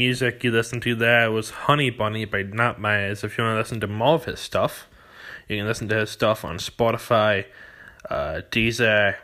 music 0.00 0.42
you 0.42 0.50
listened 0.50 0.80
to 0.80 0.94
there 0.94 1.30
was 1.30 1.50
Honey 1.50 1.90
Bunny 1.90 2.24
by 2.24 2.40
Nat 2.42 2.80
Myers. 2.80 3.22
If 3.22 3.36
you 3.36 3.44
want 3.44 3.56
to 3.56 3.58
listen 3.58 3.80
to 3.80 3.86
more 3.86 4.14
of 4.14 4.24
his 4.24 4.40
stuff, 4.40 4.88
you 5.46 5.58
can 5.58 5.66
listen 5.66 5.88
to 5.88 5.96
his 5.96 6.08
stuff 6.08 6.42
on 6.42 6.56
Spotify, 6.56 7.44
uh, 8.08 8.40
Deezer, 8.50 9.16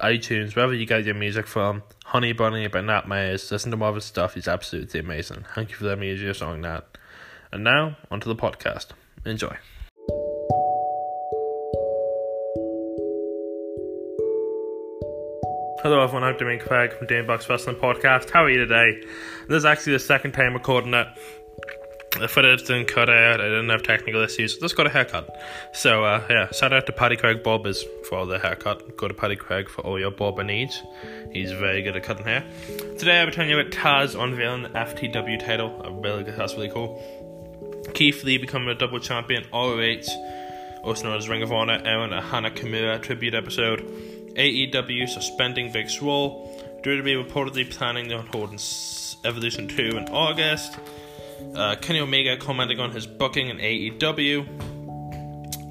iTunes, 0.00 0.56
wherever 0.56 0.72
you 0.72 0.86
get 0.86 1.04
your 1.04 1.14
music 1.14 1.46
from. 1.46 1.82
Honey 2.06 2.32
Bunny 2.32 2.66
by 2.68 2.80
Nat 2.80 3.06
Myers. 3.06 3.52
Listen 3.52 3.70
to 3.72 3.76
more 3.76 3.90
of 3.90 3.96
his 3.96 4.06
stuff. 4.06 4.32
He's 4.32 4.48
absolutely 4.48 5.00
amazing. 5.00 5.44
Thank 5.54 5.68
you 5.68 5.76
for 5.76 5.84
letting 5.84 6.00
me 6.00 6.08
use 6.08 6.22
your 6.22 6.32
song, 6.32 6.62
Nat. 6.62 6.86
And 7.52 7.62
now, 7.62 7.98
onto 8.10 8.26
the 8.26 8.34
podcast. 8.34 8.86
Enjoy. 9.26 9.54
Hello 15.82 16.04
everyone, 16.04 16.24
I'm 16.24 16.36
Damien 16.36 16.58
Craig 16.58 16.92
from 16.92 17.26
Box 17.26 17.48
Wrestling 17.48 17.76
Podcast. 17.76 18.28
How 18.28 18.44
are 18.44 18.50
you 18.50 18.58
today? 18.58 19.00
This 19.48 19.56
is 19.56 19.64
actually 19.64 19.94
the 19.94 20.00
second 20.00 20.32
time 20.32 20.52
recording 20.52 20.92
it. 20.92 21.06
The 22.18 22.28
footage 22.28 22.66
didn't 22.66 22.88
cut 22.88 23.08
out, 23.08 23.40
I 23.40 23.44
didn't 23.44 23.70
have 23.70 23.82
technical 23.82 24.20
issues, 24.20 24.58
just 24.58 24.76
got 24.76 24.86
a 24.86 24.90
haircut. 24.90 25.34
So 25.72 26.04
uh, 26.04 26.22
yeah, 26.28 26.50
shout 26.50 26.74
out 26.74 26.84
to 26.84 26.92
Paddy 26.92 27.16
Craig 27.16 27.42
Barbers 27.42 27.82
for 28.10 28.26
the 28.26 28.38
haircut. 28.38 28.94
Go 28.98 29.08
to 29.08 29.14
Paddy 29.14 29.36
Craig 29.36 29.70
for 29.70 29.80
all 29.80 29.98
your 29.98 30.10
barber 30.10 30.44
needs. 30.44 30.82
He's 31.32 31.50
very 31.52 31.80
good 31.80 31.96
at 31.96 32.02
cutting 32.02 32.26
hair. 32.26 32.44
Today 32.98 33.18
I'll 33.20 33.26
be 33.26 33.32
telling 33.32 33.48
you 33.48 33.58
about 33.58 33.72
Taz 33.72 34.22
unveiling 34.22 34.64
the 34.64 34.68
FTW 34.68 35.40
title. 35.40 35.80
I 35.82 35.88
really 35.88 36.24
that's 36.24 36.56
really 36.56 36.68
cool. 36.68 37.02
Keith 37.94 38.22
Lee 38.22 38.36
becoming 38.36 38.68
a 38.68 38.74
double 38.74 39.00
champion, 39.00 39.46
All 39.50 39.74
ROH, 39.74 40.02
also 40.82 41.04
known 41.04 41.16
as 41.16 41.30
Ring 41.30 41.42
of 41.42 41.50
Honor, 41.52 41.80
airing 41.86 42.12
a 42.12 42.20
Hana 42.20 42.50
Kimura 42.50 43.00
tribute 43.00 43.34
episode. 43.34 44.19
AEW 44.34 45.08
suspending 45.08 45.72
Big 45.72 45.90
Swole. 45.90 46.56
WWE 46.82 47.26
reportedly 47.26 47.70
planning 47.70 48.12
on 48.12 48.26
holding 48.26 48.58
Evolution 49.24 49.68
2 49.68 49.82
in 49.96 50.08
August. 50.08 50.78
Uh, 51.54 51.76
Kenny 51.76 52.00
Omega 52.00 52.36
commenting 52.36 52.80
on 52.80 52.90
his 52.90 53.06
booking 53.06 53.48
in 53.48 53.58
AEW. 53.58 54.46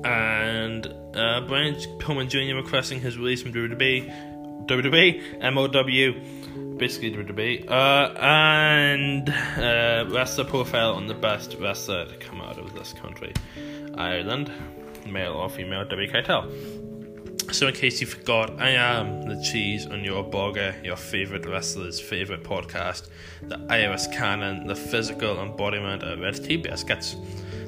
And 0.06 0.86
uh, 1.16 1.42
Brian 1.42 1.76
Pillman 2.00 2.30
Jr. 2.30 2.56
requesting 2.56 3.02
his 3.02 3.18
release 3.18 3.42
from 3.42 3.54
WWE. 3.54 4.66
WWE, 4.68 5.54
MOW, 5.54 6.78
basically 6.78 7.12
WWE. 7.12 7.70
Uh, 7.70 8.14
and 8.20 9.30
uh, 9.30 10.06
wrestler 10.14 10.46
profile 10.46 10.94
on 10.94 11.08
the 11.08 11.16
best 11.16 11.56
wrestler 11.60 12.06
to 12.06 12.16
come 12.18 12.40
out 12.40 12.60
of 12.60 12.74
this 12.76 12.94
country 12.94 13.34
Ireland, 13.96 14.52
male 15.08 15.34
or 15.34 15.50
female. 15.50 15.86
Keitel. 15.86 16.89
So, 17.52 17.68
in 17.68 17.74
case 17.74 18.00
you 18.00 18.06
forgot, 18.06 18.62
I 18.62 18.70
am 18.70 19.24
the 19.24 19.42
cheese 19.42 19.88
on 19.88 20.04
your 20.04 20.24
burger, 20.24 20.76
your 20.84 20.96
favourite 20.96 21.48
wrestler's 21.48 22.00
favourite 22.00 22.44
podcast, 22.44 23.10
the 23.42 23.60
Iris 23.68 24.06
Cannon, 24.06 24.68
the 24.68 24.76
physical 24.76 25.42
embodiment 25.42 26.04
of 26.04 26.20
Red 26.20 26.44
Tea 26.44 26.58
Biscuits, 26.58 27.16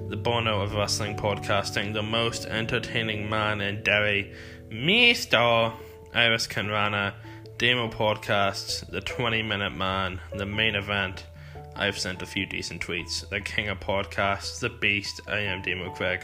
the 0.07 0.15
Bono 0.15 0.61
of 0.61 0.75
wrestling 0.75 1.17
podcasting, 1.17 1.93
the 1.93 2.03
most 2.03 2.45
entertaining 2.45 3.27
man 3.27 3.59
in 3.59 3.81
Derry, 3.81 4.33
me 4.69 5.15
star, 5.15 5.73
Iris 6.13 6.45
Canrana, 6.45 7.13
Demo 7.57 7.89
Podcasts, 7.89 8.87
the 8.87 9.01
20 9.01 9.41
Minute 9.41 9.75
Man, 9.75 10.21
the 10.35 10.45
main 10.45 10.75
event. 10.75 11.25
I've 11.75 11.97
sent 11.97 12.21
a 12.21 12.27
few 12.27 12.45
decent 12.45 12.85
tweets. 12.85 13.27
The 13.27 13.41
King 13.41 13.69
of 13.69 13.79
Podcasts, 13.79 14.59
the 14.59 14.69
Beast, 14.69 15.21
I 15.27 15.39
am 15.39 15.63
Demo 15.63 15.89
Craig. 15.89 16.21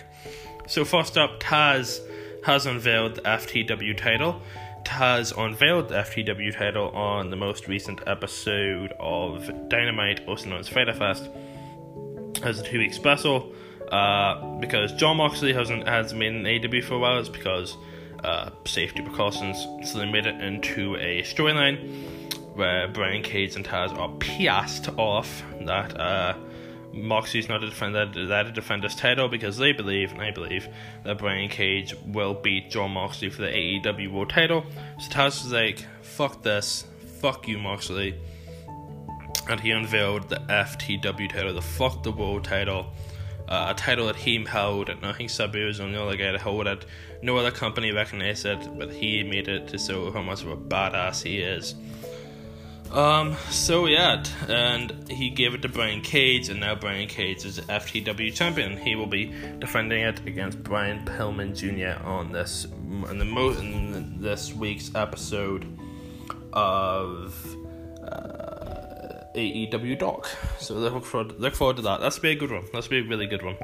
So, 0.67 0.85
first 0.85 1.17
up, 1.17 1.39
Taz 1.39 2.01
has 2.47 2.65
unveiled 2.65 3.15
the 3.15 3.21
FTW 3.23 3.95
title. 3.97 4.41
Has 4.85 5.33
unveiled 5.33 5.89
the 5.89 5.95
FTW 5.95 6.57
title 6.57 6.87
on 6.91 7.29
the 7.29 7.35
most 7.35 7.67
recent 7.67 7.99
episode 8.07 8.93
of 9.01 9.51
Dynamite, 9.67 10.25
also 10.25 10.47
known 10.47 10.61
as 10.61 10.69
Fyter 10.69 10.93
Fest, 10.93 11.29
as 12.43 12.61
a 12.61 12.63
two 12.63 12.79
week 12.79 12.93
special. 12.93 13.51
Uh, 13.91 14.59
because 14.59 14.93
Jon 14.93 15.17
Moxley 15.17 15.51
hasn't 15.51 15.85
has 15.89 16.13
made 16.13 16.31
an 16.31 16.47
AW 16.47 16.81
for 16.87 16.93
a 16.93 16.99
while, 16.99 17.19
it's 17.19 17.27
because 17.27 17.75
uh, 18.23 18.49
safety 18.63 19.01
precautions. 19.01 19.57
So 19.91 19.99
they 19.99 20.09
made 20.09 20.25
it 20.25 20.41
into 20.41 20.95
a 20.95 21.23
storyline 21.23 21.77
where 22.55 22.87
Brian 22.87 23.23
Cage 23.23 23.57
and 23.57 23.65
Taz 23.65 23.91
are 23.91 24.09
pissed 24.19 24.87
off 24.97 25.43
that 25.65 25.99
uh, 25.99 26.33
Moxie's 26.97 27.47
not 27.47 27.63
a 27.63 27.69
defender 27.69 28.05
there 28.05 28.43
to 28.43 28.51
defend 28.51 28.83
his 28.83 28.95
title 28.95 29.27
because 29.27 29.57
they 29.57 29.71
believe, 29.71 30.11
and 30.11 30.21
I 30.21 30.31
believe, 30.31 30.67
that 31.03 31.17
Brian 31.17 31.49
Cage 31.49 31.95
will 32.05 32.33
beat 32.33 32.69
Jon 32.71 32.91
Moxley 32.91 33.29
for 33.29 33.41
the 33.43 33.47
AEW 33.47 34.11
World 34.11 34.29
title. 34.29 34.65
So 34.99 35.09
Taz 35.09 35.43
was 35.43 35.51
like, 35.51 35.85
fuck 36.01 36.43
this, 36.43 36.85
fuck 37.19 37.47
you, 37.47 37.57
Moxley. 37.57 38.15
And 39.49 39.59
he 39.59 39.71
unveiled 39.71 40.29
the 40.29 40.37
FTW 40.37 41.29
title, 41.29 41.53
the 41.53 41.61
fuck 41.61 42.03
the 42.03 42.11
world 42.11 42.43
title. 42.43 42.87
Uh, 43.47 43.67
a 43.69 43.73
title 43.73 44.07
that 44.07 44.17
he 44.17 44.43
held, 44.43 44.89
and 44.89 45.05
I 45.05 45.13
think 45.13 45.29
Sabu 45.29 45.65
was 45.65 45.77
the 45.77 45.85
only 45.85 45.97
other 45.97 46.17
guy 46.17 46.33
to 46.33 46.37
hold 46.37 46.67
it. 46.67 46.85
No 47.21 47.37
other 47.37 47.51
company 47.51 47.91
recognized 47.91 48.45
it, 48.45 48.59
but 48.77 48.91
he 48.91 49.23
made 49.23 49.47
it 49.47 49.69
to 49.69 49.77
show 49.77 50.11
how 50.11 50.21
much 50.21 50.41
of 50.41 50.49
a 50.49 50.57
badass 50.57 51.23
he 51.23 51.37
is. 51.37 51.75
Um, 52.91 53.35
so 53.49 53.85
yeah, 53.85 54.23
and 54.47 55.09
he 55.09 55.29
gave 55.29 55.53
it 55.53 55.61
to 55.63 55.69
Brian 55.69 56.01
Cage, 56.01 56.49
and 56.49 56.59
now 56.59 56.75
Brian 56.75 57.07
Cage 57.07 57.45
is 57.45 57.59
FTW 57.59 58.33
champion. 58.33 58.77
He 58.77 58.95
will 58.95 59.07
be 59.07 59.33
defending 59.59 60.03
it 60.03 60.25
against 60.25 60.63
Brian 60.63 61.05
Pillman 61.05 61.55
Jr. 61.55 62.01
on 62.05 62.31
this 62.31 62.65
in 62.65 63.19
the 63.19 63.25
mo- 63.25 63.51
in 63.51 64.21
this 64.21 64.53
week's 64.53 64.93
episode 64.95 65.65
of 66.53 67.35
uh, 68.03 69.25
AEW 69.35 69.99
Dark. 69.99 70.27
So 70.59 70.75
look 70.75 71.05
forward 71.05 71.39
look 71.39 71.55
forward 71.55 71.75
to 71.77 71.81
that. 71.83 71.99
That's 71.99 72.19
be 72.19 72.31
a 72.31 72.35
good 72.35 72.51
one. 72.51 72.65
That's 72.73 72.87
be 72.87 72.99
a 72.99 73.03
really 73.03 73.27
good 73.27 73.43
one. 73.43 73.57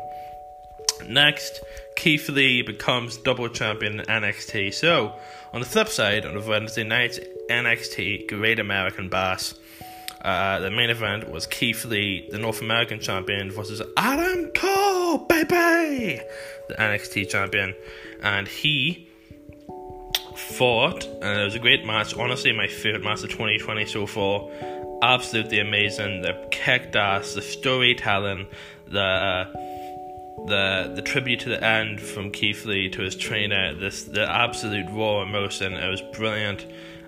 Next, 1.08 1.62
Keith 1.96 2.30
Lee 2.30 2.62
becomes 2.62 3.18
double 3.18 3.50
champion 3.50 4.00
in 4.00 4.06
NXT. 4.06 4.74
So, 4.74 5.14
on 5.54 5.60
the 5.60 5.66
flip 5.66 5.88
side, 5.88 6.26
on 6.26 6.46
Wednesday 6.48 6.84
night, 6.84 7.20
NXT 7.50 8.28
Great 8.28 8.60
American 8.60 9.10
Bash, 9.10 9.54
uh, 10.22 10.60
the 10.60 10.72
main 10.72 10.90
event 10.90 11.30
was 11.30 11.46
Keith 11.46 11.86
Lee, 11.86 12.28
the 12.32 12.38
North 12.38 12.62
American 12.62 13.00
champion, 13.00 13.52
versus 13.52 13.82
Adam 13.98 14.52
Cole, 14.56 15.18
baby, 15.20 16.22
the 16.70 16.76
NXT 16.76 17.30
champion, 17.30 17.76
and 18.22 18.48
he 18.48 19.10
fought, 20.36 21.06
and 21.06 21.40
it 21.40 21.44
was 21.44 21.56
a 21.56 21.60
great 21.60 21.86
match. 21.86 22.16
Honestly, 22.16 22.52
my 22.54 22.68
favorite 22.68 23.04
match 23.04 23.24
of 23.24 23.30
2020 23.30 23.86
so 23.86 24.06
far. 24.06 24.50
Absolutely 25.02 25.60
amazing. 25.60 26.22
The 26.22 26.48
kicked 26.52 26.96
ass, 26.96 27.34
the 27.34 27.42
storytelling, 27.42 28.48
the. 28.88 29.02
Uh, 29.02 29.73
the 30.48 30.92
the 30.96 31.02
tribute 31.02 31.40
to 31.42 31.50
the 31.50 31.64
end 31.64 32.02
from 32.02 32.32
Keith 32.32 32.66
Lee 32.66 32.90
to 32.90 33.02
his 33.02 33.16
trainer, 33.16 33.74
this 33.74 34.04
the 34.04 34.30
absolute 34.30 34.88
raw 34.92 35.22
emotion. 35.22 35.74
It 35.74 35.90
was 35.90 36.02
brilliant, 36.02 36.66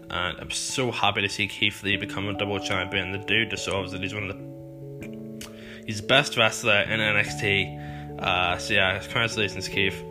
and 0.10 0.38
I'm 0.40 0.52
so 0.52 0.92
happy 0.92 1.22
to 1.22 1.30
see 1.30 1.48
Keith 1.48 1.84
Lee 1.84 1.98
become 1.98 2.28
a 2.28 2.34
double 2.34 2.60
champion. 2.60 3.12
The 3.12 3.18
dude 3.20 3.50
deserves 3.50 3.94
it. 3.94 4.02
He's 4.02 4.14
one 4.14 4.30
of 4.30 4.38
the 4.38 5.50
he's 5.86 6.02
the 6.02 6.08
best 6.08 6.38
wrestler 6.38 6.82
in 6.82 7.00
NXT. 7.00 8.20
Uh, 8.22 8.58
so 8.58 8.74
yeah, 8.74 9.00
congratulations, 9.00 9.68
Keith, 9.68 10.02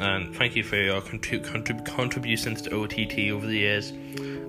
and 0.00 0.34
thank 0.36 0.54
you 0.54 0.62
for 0.62 0.76
your 0.76 1.00
contrib- 1.00 1.46
contrib- 1.46 1.86
contributions 1.86 2.62
to 2.62 2.82
OTT 2.82 3.30
over 3.30 3.46
the 3.46 3.56
years. 3.56 3.92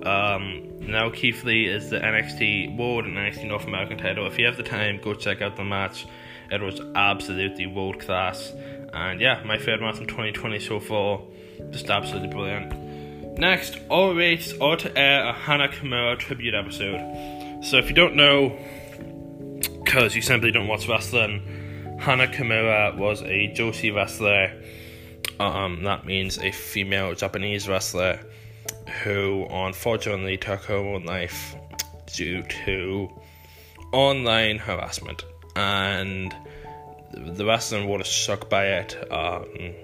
Um, 0.04 0.78
now 0.80 1.10
Keith 1.10 1.42
Lee 1.42 1.66
is 1.66 1.90
the 1.90 1.98
NXT 1.98 2.76
World 2.76 3.06
and 3.06 3.16
NXT 3.16 3.48
North 3.48 3.64
American 3.64 3.98
title. 3.98 4.26
If 4.26 4.38
you 4.38 4.46
have 4.46 4.56
the 4.56 4.62
time, 4.62 5.00
go 5.02 5.14
check 5.14 5.40
out 5.40 5.56
the 5.56 5.64
match. 5.64 6.06
It 6.50 6.60
was 6.60 6.80
absolutely 6.94 7.66
world 7.66 8.00
class. 8.00 8.52
And 8.92 9.20
yeah, 9.20 9.42
my 9.44 9.58
third 9.58 9.80
match 9.80 9.98
in 9.98 10.06
2020 10.06 10.58
so 10.60 10.80
far. 10.80 11.20
Just 11.70 11.90
absolutely 11.90 12.28
brilliant. 12.28 13.38
Next, 13.38 13.78
ROH 13.90 14.56
are 14.60 14.76
to 14.76 14.98
air 14.98 15.26
a 15.26 15.32
Hana 15.32 15.68
Kimura 15.68 16.18
tribute 16.18 16.54
episode. 16.54 17.62
So 17.62 17.76
if 17.76 17.88
you 17.88 17.94
don't 17.94 18.14
know, 18.14 18.56
because 19.84 20.14
you 20.14 20.22
simply 20.22 20.50
don't 20.50 20.68
watch 20.68 20.88
wrestling, 20.88 21.96
Hana 21.98 22.28
Kimura 22.28 22.96
was 22.96 23.22
a 23.22 23.52
Joshi 23.54 23.94
wrestler. 23.94 24.52
Um, 25.38 25.82
that 25.82 26.06
means 26.06 26.38
a 26.38 26.50
female 26.50 27.14
Japanese 27.14 27.68
wrestler 27.68 28.20
who 29.02 29.46
unfortunately 29.50 30.36
took 30.36 30.62
her 30.64 30.76
own 30.76 31.04
life 31.04 31.54
due 32.06 32.42
to 32.64 33.10
online 33.92 34.58
harassment 34.58 35.24
and 35.56 36.34
the 37.12 37.44
rest 37.44 37.72
of 37.72 37.80
them 37.80 37.88
were 37.88 38.04
shocked 38.04 38.50
by 38.50 38.66
it. 38.66 38.96
Um, 39.10 39.74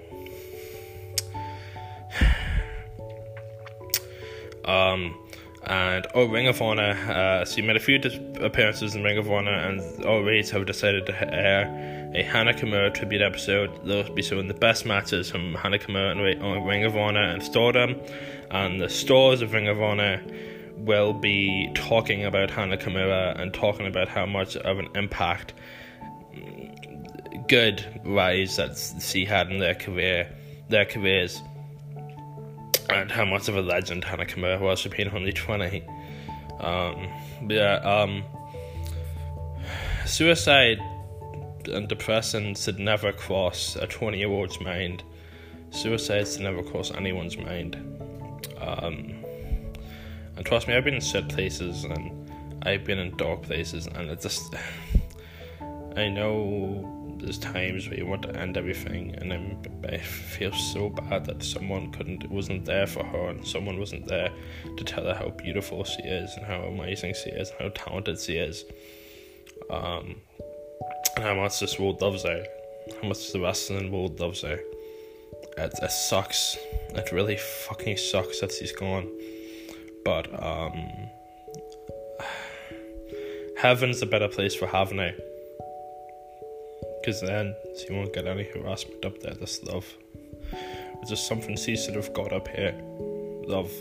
um, 4.65 5.19
and 5.65 6.05
oh, 6.13 6.25
Ring 6.25 6.47
of 6.47 6.61
Honor, 6.61 6.91
uh, 6.91 7.45
you 7.55 7.63
made 7.63 7.75
a 7.75 7.79
few 7.79 7.99
appearances 8.41 8.95
in 8.95 9.03
Ring 9.03 9.17
of 9.17 9.31
Honor, 9.31 9.51
and 9.51 9.81
ROH 10.05 10.51
have 10.51 10.65
decided 10.67 11.07
to 11.07 11.33
air 11.33 12.11
a 12.13 12.21
Hana 12.21 12.53
Kimura 12.53 12.93
tribute 12.93 13.21
episode. 13.21 13.71
They'll 13.83 14.13
be 14.13 14.21
showing 14.21 14.47
the 14.47 14.53
best 14.53 14.85
matches 14.85 15.31
from 15.31 15.55
Hana 15.55 15.79
Kimura 15.79 16.11
and 16.11 16.67
Ring 16.67 16.83
of 16.83 16.95
Honor 16.95 17.23
and 17.23 17.41
Stardom, 17.41 17.99
and 18.51 18.79
the 18.79 18.89
stars 18.89 19.41
of 19.41 19.53
Ring 19.53 19.67
of 19.67 19.81
Honor 19.81 20.21
will 20.77 21.13
be 21.13 21.71
talking 21.75 22.25
about 22.25 22.49
Hana 22.49 22.77
Kimura 22.77 23.39
and 23.39 23.53
talking 23.53 23.87
about 23.87 24.07
how 24.07 24.25
much 24.25 24.55
of 24.57 24.79
an 24.79 24.89
impact 24.95 25.53
good 27.47 28.01
rise 28.05 28.57
that 28.57 28.77
she 29.01 29.25
had 29.25 29.51
in 29.51 29.59
their 29.59 29.75
career, 29.75 30.29
their 30.69 30.85
careers, 30.85 31.41
and 32.89 33.11
how 33.11 33.25
much 33.25 33.47
of 33.47 33.55
a 33.55 33.61
legend 33.61 34.03
Hana 34.03 34.25
Kimura 34.25 34.59
was 34.59 34.81
for 34.81 34.89
being 34.89 35.09
only 35.09 35.33
20. 35.33 35.83
Um, 36.59 37.09
yeah, 37.49 37.75
um, 37.83 38.23
suicide 40.05 40.79
and 41.67 41.87
depression 41.87 42.55
should 42.55 42.79
never 42.79 43.11
cross 43.11 43.75
a 43.75 43.87
20 43.87 44.17
year 44.17 44.29
old's 44.29 44.59
mind. 44.61 45.03
Suicide 45.71 46.27
should 46.27 46.41
never 46.41 46.61
cross 46.63 46.91
anyone's 46.91 47.37
mind. 47.37 47.75
Um, 48.59 49.22
and 50.35 50.45
trust 50.45 50.67
me, 50.67 50.75
I've 50.75 50.83
been 50.83 50.95
in 50.95 51.01
shit 51.01 51.29
places 51.29 51.83
and 51.83 52.23
I've 52.65 52.85
been 52.85 52.99
in 52.99 53.15
dark 53.17 53.43
places, 53.43 53.87
and 53.87 54.09
it 54.09 54.21
just. 54.21 54.55
I 55.95 56.09
know 56.09 57.17
there's 57.19 57.37
times 57.37 57.87
where 57.87 57.97
you 57.97 58.05
want 58.07 58.23
to 58.23 58.35
end 58.35 58.57
everything, 58.57 59.13
and 59.15 59.31
I'm, 59.31 59.61
I 59.87 59.97
feel 59.97 60.51
so 60.51 60.89
bad 60.89 61.25
that 61.25 61.43
someone 61.43 61.91
couldn't, 61.91 62.29
wasn't 62.31 62.65
there 62.65 62.87
for 62.87 63.03
her, 63.03 63.29
and 63.29 63.45
someone 63.45 63.79
wasn't 63.79 64.07
there 64.07 64.31
to 64.75 64.83
tell 64.83 65.03
her 65.03 65.13
how 65.13 65.29
beautiful 65.29 65.83
she 65.83 66.01
is, 66.01 66.35
and 66.35 66.45
how 66.45 66.61
amazing 66.63 67.13
she 67.13 67.29
is, 67.29 67.51
and 67.51 67.59
how 67.61 67.69
talented 67.69 68.19
she 68.19 68.37
is. 68.37 68.65
Um, 69.69 70.15
and 71.15 71.23
how 71.23 71.35
much 71.35 71.59
this 71.59 71.77
world 71.77 72.01
loves 72.01 72.23
her, 72.23 72.43
how 73.01 73.07
much 73.07 73.31
the 73.31 73.39
wrestling 73.39 73.91
world 73.91 74.19
loves 74.19 74.41
her. 74.41 74.59
It, 75.57 75.73
it 75.81 75.91
sucks. 75.91 76.57
It 76.95 77.11
really 77.11 77.37
fucking 77.37 77.97
sucks 77.97 78.39
that 78.39 78.51
she's 78.51 78.71
gone. 78.71 79.07
But 80.03 80.27
um, 80.43 81.09
heaven's 83.57 84.01
a 84.01 84.05
better 84.05 84.27
place 84.27 84.53
for 84.53 84.67
having 84.67 84.97
her. 84.97 85.13
Because 86.99 87.21
then 87.21 87.55
she 87.77 87.93
won't 87.93 88.13
get 88.13 88.27
any 88.27 88.43
harassment 88.43 89.05
up 89.05 89.19
there. 89.21 89.33
This 89.33 89.63
love, 89.63 89.85
it's 91.01 91.09
just 91.09 91.27
something 91.27 91.55
she 91.55 91.75
should 91.77 91.95
have 91.95 92.13
got 92.13 92.33
up 92.33 92.47
here. 92.47 92.75
Love. 93.45 93.71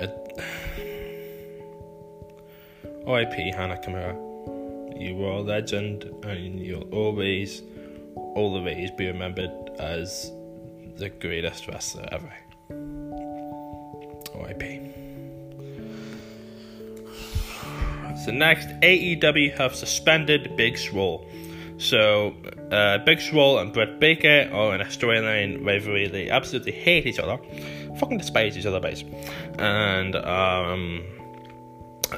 It. 0.00 0.42
R.I.P. 3.06 3.52
Hana 3.52 3.78
Kimura. 3.84 4.14
You 5.00 5.14
were 5.16 5.30
a 5.30 5.40
legend, 5.40 6.04
and 6.22 6.60
you'll 6.60 6.88
always, 6.92 7.62
always 8.14 8.90
be 8.92 9.06
remembered 9.06 9.50
as 9.78 10.30
the 10.96 11.08
greatest 11.08 11.68
wrestler 11.68 12.08
ever. 12.10 12.32
So 18.28 18.34
next, 18.34 18.68
AEW 18.82 19.56
have 19.56 19.74
suspended 19.74 20.54
Big 20.54 20.76
Swole. 20.76 21.26
So 21.78 22.34
uh, 22.70 22.98
Big 22.98 23.22
Swole 23.22 23.58
and 23.58 23.72
Britt 23.72 23.98
Baker 23.98 24.50
are 24.52 24.74
in 24.74 24.82
a 24.82 24.84
storyline 24.84 25.64
rivalry. 25.64 26.08
They 26.08 26.28
absolutely 26.28 26.72
hate 26.72 27.06
each 27.06 27.18
other, 27.18 27.38
fucking 27.98 28.18
despise 28.18 28.58
each 28.58 28.66
other, 28.66 28.80
guys. 28.80 29.02
And 29.58 30.14
um, 30.14 31.06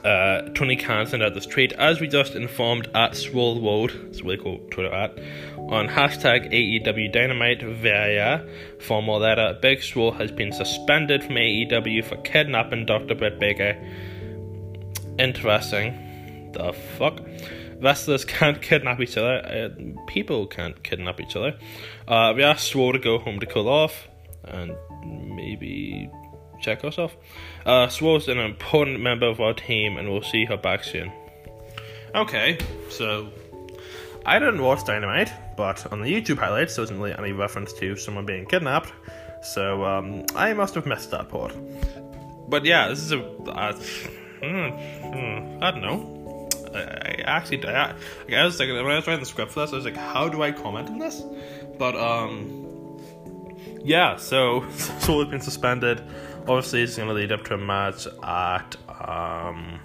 uh, 0.02 0.48
Tony 0.56 0.74
Khan 0.74 1.06
sent 1.06 1.22
out 1.22 1.34
this 1.34 1.46
tweet, 1.46 1.74
as 1.74 2.00
we 2.00 2.08
just 2.08 2.34
informed 2.34 2.88
at 2.92 3.14
Swole 3.14 3.60
World, 3.60 3.92
it's 4.08 4.20
really 4.20 4.38
cool 4.38 4.58
Twitter 4.72 4.92
at, 4.92 5.16
on 5.58 5.86
hashtag 5.86 6.52
AEW 6.52 7.12
Dynamite 7.12 7.62
via 7.62 8.44
formal 8.80 9.20
letter, 9.20 9.56
Big 9.62 9.80
Swole 9.80 10.10
has 10.10 10.32
been 10.32 10.50
suspended 10.50 11.22
from 11.22 11.36
AEW 11.36 12.04
for 12.04 12.16
kidnapping 12.16 12.84
Dr. 12.84 13.14
Britt 13.14 13.38
Baker. 13.38 13.80
Interesting. 15.20 16.50
The 16.52 16.72
fuck? 16.72 17.20
Wrestlers 17.78 18.24
can't 18.24 18.60
kidnap 18.62 19.00
each 19.00 19.18
other. 19.18 19.36
Uh, 19.44 20.02
people 20.06 20.46
can't 20.46 20.82
kidnap 20.82 21.20
each 21.20 21.36
other. 21.36 21.58
Uh, 22.08 22.32
we 22.34 22.42
asked 22.42 22.68
Swole 22.68 22.94
to 22.94 22.98
go 22.98 23.18
home 23.18 23.38
to 23.40 23.46
cool 23.46 23.68
off 23.68 24.08
and 24.44 24.74
maybe 25.04 26.10
check 26.62 26.84
us 26.84 26.98
off. 26.98 27.14
Uh, 27.66 27.88
Swole's 27.88 28.28
an 28.28 28.38
important 28.38 29.00
member 29.00 29.26
of 29.26 29.40
our 29.40 29.52
team, 29.52 29.98
and 29.98 30.10
we'll 30.10 30.22
see 30.22 30.46
her 30.46 30.56
back 30.56 30.84
soon. 30.84 31.12
Okay, 32.14 32.58
so 32.88 33.30
I 34.24 34.38
didn't 34.38 34.62
watch 34.62 34.84
Dynamite, 34.86 35.32
but 35.56 35.90
on 35.92 36.00
the 36.00 36.08
YouTube 36.08 36.38
highlights 36.38 36.76
there 36.76 36.82
wasn't 36.82 37.00
really 37.00 37.16
any 37.16 37.32
reference 37.32 37.74
to 37.74 37.94
someone 37.96 38.24
being 38.24 38.46
kidnapped, 38.46 38.92
so 39.42 39.84
um, 39.84 40.24
I 40.34 40.54
must 40.54 40.74
have 40.74 40.86
missed 40.86 41.10
that 41.10 41.28
part. 41.28 41.54
But 42.48 42.64
yeah, 42.64 42.88
this 42.88 43.00
is 43.00 43.12
a. 43.12 43.22
Uh, 43.22 43.78
hmm, 44.40 44.68
hmm, 45.08 45.62
I 45.62 45.70
don't 45.70 45.82
know. 45.82 46.48
I, 46.74 46.78
I 46.78 47.22
actually, 47.26 47.66
I, 47.66 47.94
I 48.32 48.44
was 48.44 48.56
thinking 48.56 48.76
when 48.76 48.86
I 48.86 48.96
was 48.96 49.06
writing 49.06 49.20
the 49.20 49.26
script 49.26 49.52
for 49.52 49.60
this, 49.60 49.72
I 49.72 49.76
was 49.76 49.84
like, 49.84 49.96
how 49.96 50.28
do 50.28 50.42
I 50.42 50.52
comment 50.52 50.88
on 50.88 50.98
this? 50.98 51.22
But 51.78 51.96
um, 51.96 53.00
yeah. 53.82 54.16
So 54.16 54.68
Swole 55.00 55.20
has 55.20 55.30
been 55.30 55.40
suspended. 55.40 56.02
Obviously, 56.42 56.82
it's 56.82 56.96
going 56.96 57.08
to 57.08 57.14
lead 57.14 57.32
up 57.32 57.44
to 57.44 57.54
a 57.54 57.58
match 57.58 58.06
at 58.22 58.76
um, 58.88 59.80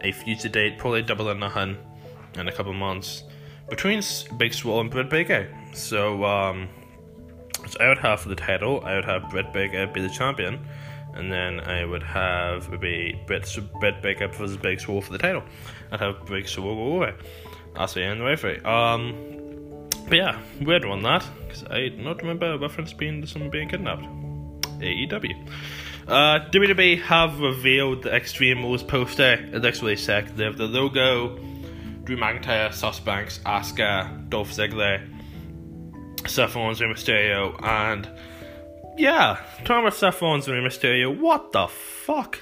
a 0.00 0.12
future 0.12 0.48
date, 0.48 0.78
probably 0.78 1.02
double 1.02 1.30
or 1.30 1.34
nothing, 1.34 1.76
in 2.34 2.48
a 2.48 2.52
couple 2.52 2.72
months 2.72 3.24
between 3.68 4.02
Big 4.36 4.54
Swole 4.54 4.80
and 4.80 4.90
Britt 4.90 5.08
Baker. 5.08 5.48
So, 5.72 6.24
um, 6.24 6.68
so 7.68 7.78
I 7.80 7.88
would 7.88 7.98
have 7.98 8.20
for 8.20 8.28
the 8.28 8.36
title, 8.36 8.84
I 8.84 8.94
would 8.96 9.04
have 9.04 9.30
Britt 9.30 9.52
Baker 9.52 9.86
be 9.86 10.00
the 10.00 10.10
champion, 10.10 10.66
and 11.14 11.32
then 11.32 11.60
I 11.60 11.84
would 11.84 12.02
have 12.02 12.70
maybe 12.70 13.18
Britt, 13.26 13.48
Britt 13.80 14.02
Baker 14.02 14.28
versus 14.28 14.56
Big 14.56 14.80
Swole 14.80 15.00
for 15.00 15.12
the 15.12 15.18
title. 15.18 15.42
I'd 15.90 16.00
have 16.00 16.26
Big 16.26 16.48
Swole 16.48 16.74
go 16.74 16.96
away. 16.96 17.14
That's 17.74 17.94
the 17.94 18.02
end 18.02 18.20
the 18.20 18.24
way 18.24 18.36
for 18.36 18.48
it. 18.48 18.64
Um, 18.66 19.88
but 20.08 20.16
yeah, 20.16 20.40
weird 20.60 20.84
one 20.84 21.02
that, 21.02 21.26
because 21.46 21.64
I 21.64 21.88
do 21.88 21.96
not 22.02 22.18
remember 22.18 22.52
a 22.52 22.58
reference 22.58 22.92
being 22.92 23.20
to 23.20 23.26
someone 23.26 23.50
being 23.50 23.68
kidnapped. 23.68 24.04
AEW. 24.80 25.48
Uh, 26.06 26.50
WWE 26.50 27.00
have 27.02 27.40
revealed 27.40 28.02
the 28.02 28.14
Extreme 28.14 28.62
Rules 28.62 28.82
poster. 28.82 29.34
It 29.34 29.62
looks 29.62 29.80
really 29.80 29.96
sick. 29.96 30.34
They 30.36 30.44
have 30.44 30.58
the 30.58 30.66
logo, 30.66 31.38
Drew 32.04 32.16
McIntyre, 32.16 32.72
Sasha 32.74 33.02
Banks, 33.02 33.38
Asuka, 33.46 34.28
Dolph 34.28 34.50
Ziggler, 34.50 35.08
Seth 36.26 36.54
Rollins, 36.54 36.80
Rey 36.80 36.88
Mysterio, 36.88 37.62
and 37.62 38.08
yeah, 38.96 39.40
Rollins 39.68 40.48
and 40.48 40.56
Rey 40.56 40.68
Mysterio, 40.68 41.18
what 41.18 41.52
the 41.52 41.66
fuck? 41.66 42.38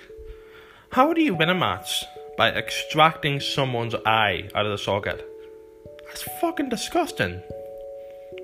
How 0.91 1.13
do 1.13 1.23
you 1.23 1.35
win 1.35 1.49
a 1.49 1.55
match 1.55 2.05
by 2.37 2.51
extracting 2.51 3.41
someone's 3.41 3.95
eye 4.07 4.51
out 4.55 4.67
of 4.67 4.73
the 4.73 4.79
socket? 4.79 5.27
That's 6.07 6.23
fucking 6.41 6.69
disgusting. 6.69 7.41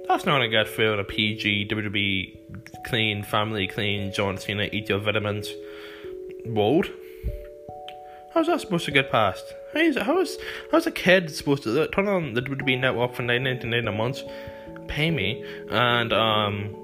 That's 0.09 0.25
not 0.25 0.37
gonna 0.37 0.49
get 0.49 0.69
through 0.69 0.95
in 0.95 1.01
a 1.01 1.05
PG, 1.05 1.69
WWE, 1.69 2.85
clean, 2.87 3.23
family 3.23 3.67
clean, 3.67 4.13
John 4.13 4.39
Cena, 4.39 4.69
eat 4.73 4.89
your 4.89 5.01
vitamins 5.01 5.53
world. 6.47 6.91
How's 8.33 8.47
that 8.47 8.63
supposed 8.63 8.87
to 8.87 8.91
get 8.91 9.11
past? 9.11 9.45
How 9.75 9.81
is, 9.81 9.99
how 9.99 10.21
is, 10.21 10.39
how's 10.73 10.87
a 10.87 10.91
kid 10.91 11.31
supposed 11.31 11.65
to 11.65 11.89
turn 11.89 12.09
on 12.09 12.33
the 12.33 12.41
WWE 12.41 12.81
network 12.81 13.15
for 13.15 13.23
nine 13.23 13.43
ninety 13.43 13.69
nine 13.69 13.87
a 13.87 13.93
month, 13.93 14.23
pay 14.87 15.11
me, 15.11 15.45
and 15.71 16.13
um, 16.15 16.75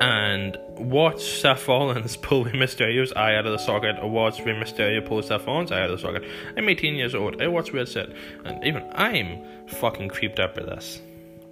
and 0.00 0.56
watch 0.78 1.22
Seth 1.22 1.68
Rollins 1.68 2.16
pull 2.16 2.44
Mysterio's 2.46 3.12
eye 3.12 3.34
out 3.34 3.46
of 3.46 3.52
the 3.52 3.58
socket, 3.58 3.96
or 4.02 4.10
watch 4.10 4.38
Mysterio 4.38 5.06
pull 5.06 5.22
Seth 5.22 5.46
Rollins' 5.46 5.72
eye 5.72 5.80
out 5.80 5.90
of 5.90 6.00
the 6.00 6.06
socket. 6.06 6.24
I'm 6.56 6.68
18 6.68 6.94
years 6.94 7.14
old. 7.14 7.40
I 7.40 7.48
watch 7.48 7.72
weird 7.72 7.88
shit, 7.88 8.14
and 8.44 8.62
even 8.64 8.88
I'm 8.94 9.42
fucking 9.68 10.08
creeped 10.08 10.38
up 10.38 10.54
by 10.54 10.62
this. 10.62 11.00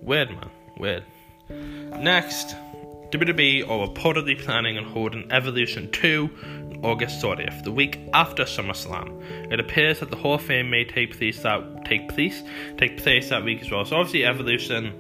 Weird, 0.03 0.31
man. 0.31 0.51
Weird. 0.79 1.05
Next, 1.99 2.57
WWE 3.11 3.69
are 3.69 3.87
reportedly 3.87 4.39
planning 4.39 4.77
on 4.77 4.85
holding 4.85 5.31
Evolution 5.31 5.91
2 5.93 6.31
on 6.43 6.85
August 6.85 7.23
30th, 7.23 7.63
the 7.63 7.71
week 7.71 8.01
after 8.13 8.45
SummerSlam. 8.45 9.53
It 9.53 9.61
appears 9.61 10.01
that 10.01 10.11
the 10.11 10.17
Hall 10.17 10.35
of 10.35 10.43
Fame 10.43 10.69
may 10.69 10.85
take 10.85 11.17
place 11.17 11.41
that 11.43 11.85
take 11.85 12.09
place 12.09 12.43
take 12.77 12.99
place 12.99 13.29
that 13.29 13.45
week 13.45 13.63
as 13.63 13.71
well. 13.71 13.85
So 13.85 13.97
obviously, 13.97 14.25
Evolution 14.25 14.93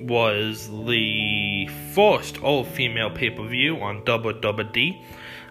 was 0.00 0.68
the 0.86 1.68
first 1.92 2.42
all-female 2.42 3.10
pay-per-view 3.10 3.80
on 3.80 4.02
WWE, 4.02 5.04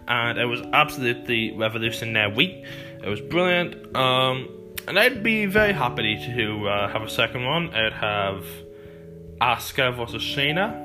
and 0.08 0.38
it 0.38 0.46
was 0.46 0.60
absolutely 0.72 1.56
revolutionary. 1.56 2.64
It 3.02 3.08
was 3.08 3.20
brilliant, 3.20 3.96
um, 3.96 4.48
and 4.86 4.98
I'd 4.98 5.22
be 5.22 5.46
very 5.46 5.72
happy 5.72 6.16
to 6.36 6.68
uh, 6.68 6.88
have 6.88 7.02
a 7.02 7.10
second 7.10 7.44
one. 7.44 7.74
I'd 7.74 7.92
have 7.92 8.44
Asuka 9.40 9.96
versus 9.96 10.22
Shayna. 10.22 10.82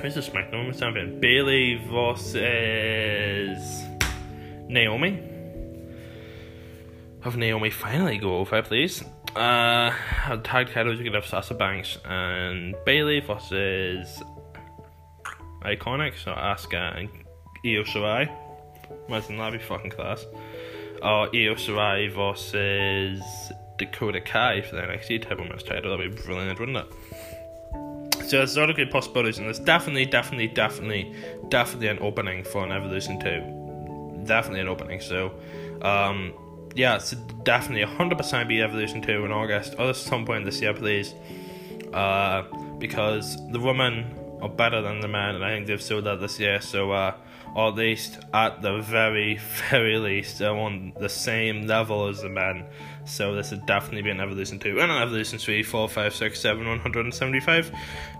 Who's 0.00 0.14
the 0.14 0.20
SmackDown 0.20 0.52
Women's 0.52 0.78
Champion? 0.80 1.20
Bayley 1.20 1.80
versus 1.90 2.38
Naomi. 4.68 5.22
Have 7.22 7.36
Naomi 7.36 7.70
finally 7.70 8.16
go 8.18 8.38
over, 8.38 8.62
please. 8.62 9.04
Uh, 9.36 9.92
tag 10.42 10.70
titles 10.72 10.98
you 10.98 11.04
could 11.04 11.14
have 11.14 11.26
Sasha 11.26 11.54
Banks 11.54 11.98
and 12.04 12.74
Bayley 12.84 13.20
versus 13.20 14.22
iconic. 15.62 16.14
So 16.22 16.32
Asuka 16.32 16.98
and 16.98 17.08
Io 17.64 17.84
Shirai. 17.84 18.30
Imagine 19.08 19.36
that'd 19.36 19.60
be 19.60 19.64
fucking 19.64 19.90
class. 19.90 20.24
Or 21.02 21.28
Io 21.28 21.54
Shirai 21.54 22.12
versus 22.12 23.22
Dakota 23.78 24.20
Kai 24.20 24.62
for 24.62 24.76
the 24.76 24.82
NXT 24.82 25.28
Table 25.28 25.44
Match 25.44 25.64
title. 25.64 25.96
That'd 25.96 26.14
be 26.14 26.22
brilliant, 26.22 26.58
wouldn't 26.58 26.78
it? 26.78 26.92
So 28.28 28.36
there's 28.38 28.56
a 28.56 28.60
lot 28.60 28.70
of 28.70 28.76
good 28.76 28.90
possibilities, 28.90 29.38
and 29.38 29.46
there's 29.46 29.58
definitely, 29.58 30.06
definitely, 30.06 30.48
definitely, 30.48 31.14
definitely 31.48 31.88
an 31.88 31.98
opening 32.00 32.44
for 32.44 32.64
an 32.64 32.70
Evolution 32.70 33.18
2. 33.18 34.24
Definitely 34.26 34.60
an 34.60 34.68
opening. 34.68 35.00
So, 35.00 35.32
um, 35.82 36.34
yeah, 36.74 36.96
it's 36.96 37.12
definitely 37.44 37.84
100% 37.84 38.48
be 38.48 38.62
Evolution 38.62 39.02
2 39.02 39.24
in 39.24 39.32
August, 39.32 39.74
or 39.78 39.90
at 39.90 39.96
some 39.96 40.24
point 40.24 40.44
this 40.44 40.60
year, 40.60 40.74
please. 40.74 41.14
Uh, 41.92 42.42
because 42.78 43.36
the 43.50 43.60
women 43.60 44.16
are 44.40 44.48
better 44.48 44.80
than 44.80 45.00
the 45.00 45.08
men, 45.08 45.34
and 45.34 45.44
I 45.44 45.50
think 45.50 45.66
they've 45.66 45.82
showed 45.82 46.04
that 46.04 46.20
this 46.20 46.38
year. 46.38 46.60
So, 46.60 46.92
uh, 46.92 47.14
at 47.56 47.74
least 47.74 48.18
at 48.32 48.62
the 48.62 48.80
very, 48.80 49.38
very 49.70 49.98
least, 49.98 50.38
they're 50.38 50.50
on 50.50 50.92
the 50.98 51.08
same 51.08 51.66
level 51.66 52.06
as 52.06 52.22
the 52.22 52.28
men. 52.28 52.64
So 53.04 53.34
this 53.34 53.50
would 53.50 53.66
definitely 53.66 54.02
be 54.02 54.10
an 54.10 54.20
Evolution 54.20 54.58
2 54.58 54.80
and 54.80 54.90
an 54.90 55.02
Evolution 55.02 55.38
3, 55.38 55.62
4, 55.62 55.88
5, 55.88 56.14
6, 56.14 56.40
7, 56.40 56.66
175 56.66 57.72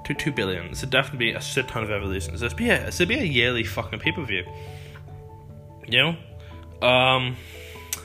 to 0.05 0.15
2 0.15 0.33
billion. 0.33 0.69
This 0.71 0.81
would 0.81 0.91
definitely 0.91 1.27
be 1.27 1.33
a 1.33 1.41
shit 1.41 1.69
ton 1.69 1.85
of 1.85 1.91
evolutions. 1.91 2.41
This 2.41 2.53
would 2.53 2.59
be 2.59 2.71
a, 2.71 2.85
this 2.85 2.99
would 2.99 3.09
be 3.09 3.19
a 3.19 3.25
yearly 3.25 3.65
fucking 3.65 4.01
pay 4.01 4.13
per 4.13 4.25
view. 4.25 4.45
You 5.87 5.99
know? 6.83 6.87
Um, 6.87 7.37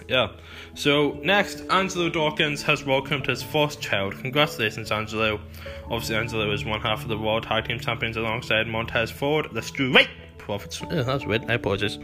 yeah. 0.08 0.32
So 0.74 1.14
next, 1.24 1.62
Angelo 1.70 2.10
Dawkins 2.10 2.62
has 2.64 2.84
welcomed 2.84 3.28
his 3.28 3.42
first 3.42 3.82
child. 3.82 4.18
Congratulations, 4.20 4.92
Angelo. 4.92 5.40
Obviously, 5.86 6.16
Angelo 6.16 6.52
is 6.52 6.66
one 6.66 6.82
half 6.82 7.04
of 7.04 7.08
the 7.10 7.18
World 7.18 7.44
Tag 7.44 7.66
Team 7.68 7.80
Champions 7.80 8.18
alongside 8.18 8.68
Montez 8.68 9.12
Ford, 9.12 9.50
the 9.54 9.62
Street 9.62 10.08
Profits. 10.38 10.82
Oh, 10.90 11.04
that's 11.04 11.26
weird. 11.26 11.50
I 11.50 11.56
apologize 11.56 11.98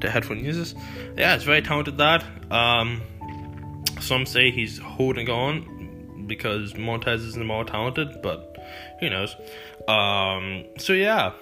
to 0.00 0.10
headphone 0.10 0.44
users. 0.44 0.74
Yeah, 1.16 1.34
it's 1.34 1.44
very 1.44 1.62
talented 1.62 1.98
lad. 1.98 2.24
Um, 2.50 3.02
some 4.00 4.26
say 4.26 4.50
he's 4.50 4.78
holding 4.78 5.30
on 5.30 6.26
because 6.26 6.74
Montez 6.76 7.22
is 7.22 7.34
the 7.34 7.44
more 7.44 7.64
talented, 7.64 8.20
but 8.22 8.56
who 9.00 9.10
knows? 9.10 9.36
Um, 9.86 10.64
so 10.78 10.92
yeah, 10.92 11.32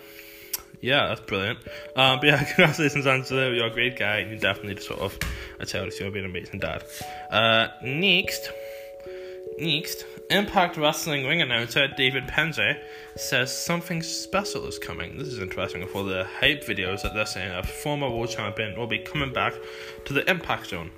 yeah, 0.82 1.06
that's 1.06 1.20
brilliant. 1.20 1.60
Um, 1.96 2.18
but 2.18 2.24
yeah, 2.24 2.44
congratulations, 2.54 3.06
Angelo. 3.06 3.50
You're 3.52 3.68
a 3.68 3.70
great 3.70 3.96
guy. 3.96 4.18
You 4.18 4.36
definitely 4.36 4.82
sort 4.82 5.00
of 5.00 5.18
a 5.60 5.64
child. 5.64 5.92
You'll 5.98 6.10
be 6.10 6.18
an 6.18 6.26
amazing 6.26 6.58
dad. 6.58 6.84
Uh, 7.30 7.68
next, 7.82 8.50
next, 9.58 10.04
Impact 10.28 10.76
Wrestling 10.76 11.24
ring 11.26 11.40
announcer 11.40 11.86
David 11.86 12.24
Penzer 12.24 12.80
says 13.16 13.56
something 13.56 14.02
special 14.02 14.66
is 14.66 14.78
coming. 14.78 15.18
This 15.18 15.28
is 15.28 15.38
interesting. 15.38 15.86
For 15.86 16.02
the 16.02 16.24
hype 16.40 16.64
videos 16.64 17.02
that 17.02 17.14
they're 17.14 17.26
saying, 17.26 17.52
a 17.52 17.62
former 17.62 18.10
world 18.10 18.30
champion 18.30 18.76
will 18.76 18.88
be 18.88 18.98
coming 18.98 19.32
back 19.32 19.54
to 20.04 20.12
the 20.12 20.28
Impact 20.28 20.66
Zone. 20.66 20.90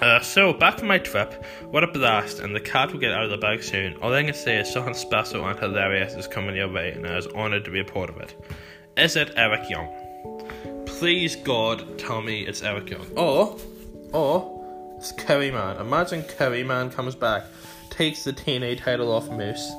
Uh, 0.00 0.20
so, 0.20 0.52
back 0.52 0.78
from 0.78 0.86
my 0.86 0.98
trip, 0.98 1.44
what 1.70 1.82
a 1.82 1.88
blast, 1.88 2.38
and 2.38 2.54
the 2.54 2.60
cat 2.60 2.92
will 2.92 3.00
get 3.00 3.12
out 3.12 3.24
of 3.24 3.30
the 3.30 3.36
bag 3.36 3.62
soon. 3.62 3.96
All 3.96 4.12
I 4.12 4.22
can 4.22 4.32
say 4.32 4.58
is 4.58 4.72
something 4.72 4.94
special 4.94 5.44
and 5.44 5.58
hilarious 5.58 6.14
is 6.14 6.28
coming 6.28 6.54
your 6.54 6.70
way, 6.70 6.92
and 6.92 7.04
I 7.04 7.16
was 7.16 7.26
honoured 7.28 7.64
to 7.64 7.70
be 7.72 7.80
a 7.80 7.84
part 7.84 8.08
of 8.08 8.16
it. 8.18 8.34
Is 8.96 9.16
it 9.16 9.32
Eric 9.36 9.68
Young? 9.68 9.88
Please, 10.86 11.34
God, 11.34 11.98
tell 11.98 12.22
me 12.22 12.46
it's 12.46 12.62
Eric 12.62 12.90
Young. 12.90 13.06
Or, 13.16 13.56
or, 14.12 14.94
it's 14.98 15.10
Curry 15.12 15.50
Man. 15.50 15.76
Imagine 15.78 16.22
Curry 16.22 16.62
Man 16.62 16.90
comes 16.90 17.16
back, 17.16 17.44
takes 17.90 18.22
the 18.22 18.32
TNA 18.32 18.78
title 18.78 19.10
off 19.10 19.28
Moose. 19.28 19.72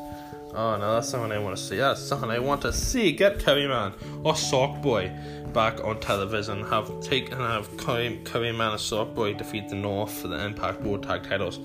Oh 0.53 0.77
no, 0.77 0.95
that's 0.95 1.09
something 1.09 1.31
I 1.31 1.39
want 1.39 1.57
to 1.57 1.63
see. 1.63 1.77
That's 1.77 2.01
something 2.01 2.29
I 2.29 2.39
want 2.39 2.61
to 2.63 2.73
see. 2.73 3.11
Get 3.11 3.39
Curry 3.39 3.67
Man 3.67 3.93
or 4.23 4.35
Sock 4.35 4.81
Boy 4.81 5.11
back 5.53 5.83
on 5.83 5.99
television. 5.99 6.63
Have 6.65 6.99
take 7.01 7.31
and 7.31 7.41
have 7.41 7.75
Curry, 7.77 8.19
Curry 8.23 8.51
Man 8.51 8.71
and 8.71 8.79
Sock 8.79 9.13
Boy 9.13 9.33
defeat 9.33 9.69
the 9.69 9.75
North 9.75 10.11
for 10.11 10.27
the 10.27 10.43
Impact 10.43 10.81
World 10.81 11.03
Tag 11.03 11.23
Titles. 11.23 11.59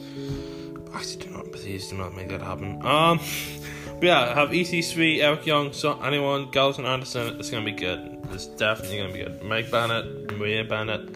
Actually, 0.92 1.24
do 1.24 1.30
not 1.30 1.52
please 1.52 1.88
do 1.88 1.96
not 1.96 2.14
make 2.14 2.28
that 2.28 2.42
happen. 2.42 2.84
Um, 2.84 3.18
but 3.94 4.02
yeah, 4.02 4.34
have 4.34 4.50
EC3, 4.50 5.22
Eric 5.22 5.46
Young, 5.46 5.72
so 5.72 6.00
anyone, 6.02 6.50
Gallows 6.50 6.78
and 6.78 6.86
Anderson. 6.86 7.38
It's 7.38 7.50
gonna 7.50 7.64
be 7.64 7.72
good. 7.72 8.18
It's 8.32 8.46
definitely 8.46 8.98
gonna 8.98 9.12
be 9.12 9.24
good. 9.24 9.42
Mike 9.42 9.70
Bennett, 9.70 10.36
Maria 10.38 10.64
Bennett. 10.64 11.08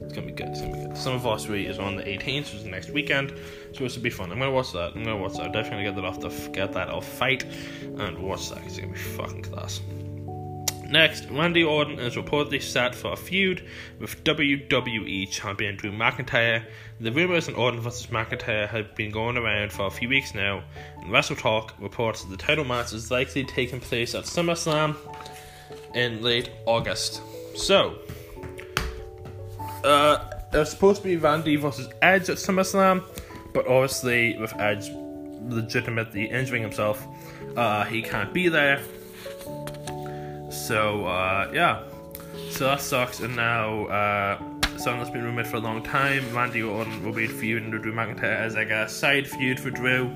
It's 0.00 0.12
gonna 0.12 0.26
be 0.26 0.32
good. 0.32 0.48
It's 0.48 0.60
gonna 0.60 0.72
be 0.72 0.86
good. 0.86 0.96
Some 0.96 1.14
of 1.14 1.42
Three 1.42 1.66
is 1.66 1.78
on 1.78 1.96
the 1.96 2.02
18th, 2.02 2.52
which 2.52 2.54
is 2.54 2.64
next 2.64 2.90
weekend, 2.90 3.32
this 3.84 3.96
will 3.96 4.02
be 4.02 4.10
fun. 4.10 4.32
I'm 4.32 4.38
gonna 4.38 4.50
watch 4.50 4.72
that. 4.72 4.92
I'm 4.94 5.04
gonna 5.04 5.16
watch 5.16 5.34
that. 5.34 5.42
I'm 5.46 5.52
definitely 5.52 5.84
get 5.84 5.96
that 5.96 6.04
off 6.04 6.20
the 6.20 6.28
get 6.50 6.72
that 6.72 6.88
off 6.88 7.06
fight 7.06 7.44
and 7.98 8.18
watch 8.18 8.50
that. 8.50 8.58
It's 8.64 8.78
gonna 8.78 8.92
be 8.92 8.98
fucking 8.98 9.42
class. 9.42 9.80
Next, 10.88 11.28
Randy 11.30 11.64
Orton 11.64 11.98
is 11.98 12.14
reportedly 12.14 12.62
set 12.62 12.94
for 12.94 13.12
a 13.12 13.16
feud 13.16 13.66
with 13.98 14.22
WWE 14.22 15.28
Champion 15.28 15.76
Drew 15.76 15.90
McIntyre. 15.90 16.64
The 17.00 17.10
rumours 17.10 17.48
on 17.48 17.56
Orton 17.56 17.80
vs 17.80 18.06
McIntyre 18.06 18.68
have 18.68 18.94
been 18.94 19.10
going 19.10 19.36
around 19.36 19.72
for 19.72 19.86
a 19.86 19.90
few 19.90 20.08
weeks 20.08 20.32
now, 20.32 20.62
and 21.00 21.10
Wrestle 21.10 21.34
Talk 21.34 21.74
reports 21.80 22.22
that 22.22 22.30
the 22.30 22.36
title 22.36 22.64
match 22.64 22.92
is 22.92 23.10
likely 23.10 23.42
taking 23.42 23.80
place 23.80 24.14
at 24.14 24.24
SummerSlam 24.24 24.94
in 25.94 26.22
late 26.22 26.50
August. 26.66 27.20
So, 27.56 27.98
uh, 29.82 30.18
there's 30.52 30.70
supposed 30.70 31.02
to 31.02 31.08
be 31.08 31.16
Randy 31.16 31.56
versus 31.56 31.88
Edge 32.00 32.30
at 32.30 32.36
SummerSlam, 32.36 33.02
but 33.56 33.66
obviously 33.68 34.36
with 34.36 34.54
Edge 34.60 34.90
legitimately 35.48 36.26
injuring 36.26 36.60
himself, 36.60 37.06
uh, 37.56 37.84
he 37.84 38.02
can't 38.02 38.30
be 38.34 38.48
there. 38.48 38.82
So 40.50 41.06
uh, 41.06 41.50
yeah, 41.54 41.84
so 42.50 42.66
that 42.66 42.82
sucks. 42.82 43.20
And 43.20 43.34
now 43.34 43.86
uh, 43.86 44.38
something 44.76 44.98
that's 44.98 45.08
been 45.08 45.24
rumored 45.24 45.46
for 45.46 45.56
a 45.56 45.60
long 45.60 45.82
time: 45.82 46.22
Randy 46.34 46.62
Orton 46.62 47.02
will 47.02 47.14
be 47.14 47.26
feuding 47.26 47.70
with 47.70 47.82
Drew 47.82 47.94
McIntyre 47.94 48.24
as 48.24 48.56
like 48.56 48.68
a 48.68 48.86
side 48.90 49.26
feud 49.26 49.58
for 49.58 49.70
Drew. 49.70 50.10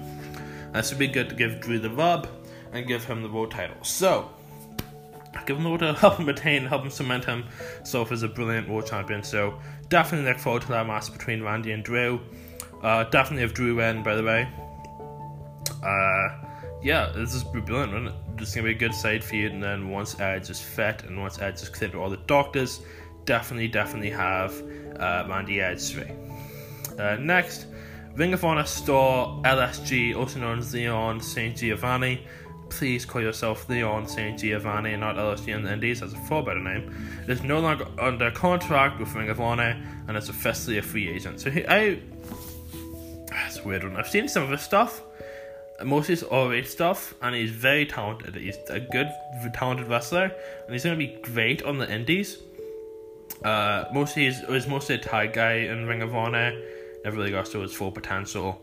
And 0.67 0.75
this 0.75 0.91
would 0.91 0.99
be 0.99 1.09
good 1.09 1.31
to 1.31 1.35
give 1.35 1.63
Drew 1.63 1.79
the 1.79 1.89
rub 1.89 2.29
and 2.73 2.87
give 2.87 3.05
him 3.05 3.23
the 3.23 3.29
world 3.31 3.53
title. 3.53 3.83
So 3.83 4.31
give 5.47 5.57
him 5.57 5.63
the 5.63 5.71
world 5.71 5.83
help 5.97 6.19
him 6.19 6.27
retain, 6.27 6.67
help 6.67 6.83
him 6.83 6.91
cement 6.91 7.25
himself 7.25 8.13
as 8.13 8.23
a 8.23 8.29
brilliant 8.29 8.69
world 8.69 8.87
champion. 8.87 9.23
So 9.23 9.59
definitely 9.89 10.29
look 10.29 10.39
forward 10.39 10.61
to 10.63 10.69
that 10.69 10.87
match 10.87 11.11
between 11.11 11.43
Randy 11.43 11.73
and 11.73 11.83
Drew. 11.83 12.21
Uh, 12.83 13.05
definitely 13.05 13.43
have 13.43 13.55
Drew 13.55 13.77
win, 13.77 14.03
by 14.03 14.15
the 14.15 14.23
way. 14.23 14.49
Uh, 15.83 16.29
yeah, 16.83 17.13
this 17.15 17.35
is 17.35 17.45
brilliant, 17.45 17.93
isn't 17.93 18.07
it? 18.09 18.15
This 18.39 18.49
is 18.49 18.55
gonna 18.55 18.69
be 18.69 18.73
a 18.73 18.79
good 18.79 18.95
side 18.95 19.23
feud, 19.23 19.53
and 19.53 19.63
then 19.63 19.91
once 19.91 20.19
Edge 20.19 20.49
is 20.49 20.61
fit 20.61 21.05
and 21.05 21.21
once 21.21 21.39
Edge 21.41 21.63
is 21.63 21.69
cleared 21.69 21.95
of 21.95 22.01
all 22.01 22.11
the 22.11 22.17
doctors, 22.27 22.81
definitely, 23.27 23.69
definitely 23.69 24.11
have 24.11 24.55
uh, 24.99 25.27
Randy 25.29 25.61
Edge 25.61 25.91
3. 25.91 26.05
Uh, 26.99 27.17
next, 27.17 27.67
Ring 28.15 28.33
of 28.33 28.45
Honor 28.45 28.65
star 28.65 29.41
LSG, 29.43 30.17
also 30.17 30.41
known 30.41 30.59
as 30.59 30.73
Leon 30.75 31.21
St. 31.21 31.57
Giovanni. 31.57 32.27
Please 32.69 33.05
call 33.05 33.21
yourself 33.21 33.69
Leon 33.69 34.07
St. 34.09 34.39
Giovanni 34.39 34.93
and 34.93 35.01
not 35.01 35.17
LSG 35.17 35.49
in 35.49 35.63
the 35.63 35.73
Indies, 35.73 36.01
that's 36.01 36.13
a 36.13 36.19
far 36.19 36.43
better 36.43 36.61
name. 36.61 36.95
Is 37.29 37.43
no 37.43 37.61
longer 37.61 37.87
under 37.99 38.31
contract 38.31 39.01
with 39.01 39.15
Ring 39.15 39.29
of 39.29 39.41
Honor 39.41 39.81
and 40.09 40.17
is 40.17 40.29
officially 40.29 40.79
a 40.79 40.83
free 40.83 41.09
agent. 41.09 41.41
So 41.41 41.51
he, 41.51 41.67
I. 41.67 42.01
That's 43.31 43.59
a 43.59 43.63
weird 43.63 43.85
one. 43.85 43.97
I've 43.97 44.09
seen 44.09 44.29
some 44.29 44.43
of 44.43 44.51
his 44.51 44.61
stuff 44.61 45.03
most 45.85 46.05
of 46.05 46.09
his 46.09 46.23
alright 46.25 46.67
stuff, 46.67 47.15
and 47.23 47.35
he's 47.35 47.51
very 47.51 47.87
talented. 47.87 48.35
He's 48.35 48.59
a 48.69 48.81
good, 48.81 49.11
talented 49.55 49.89
wrestler, 49.89 50.25
and 50.65 50.73
he's 50.73 50.85
going 50.85 50.99
to 50.99 51.07
be 51.07 51.21
great 51.23 51.63
on 51.63 51.79
the 51.79 51.91
indies. 51.91 52.39
Uh, 53.45 53.85
mostly 53.93 54.27
he's, 54.27 54.41
he's 54.41 54.67
mostly 54.67 54.97
a 54.97 54.99
tag 54.99 55.33
guy 55.33 55.53
in 55.53 55.87
Ring 55.87 56.03
of 56.03 56.15
Honor. 56.15 56.53
Never 57.05 57.17
really 57.17 57.31
got 57.31 57.47
to 57.47 57.61
his 57.61 57.73
full 57.73 57.91
potential. 57.91 58.61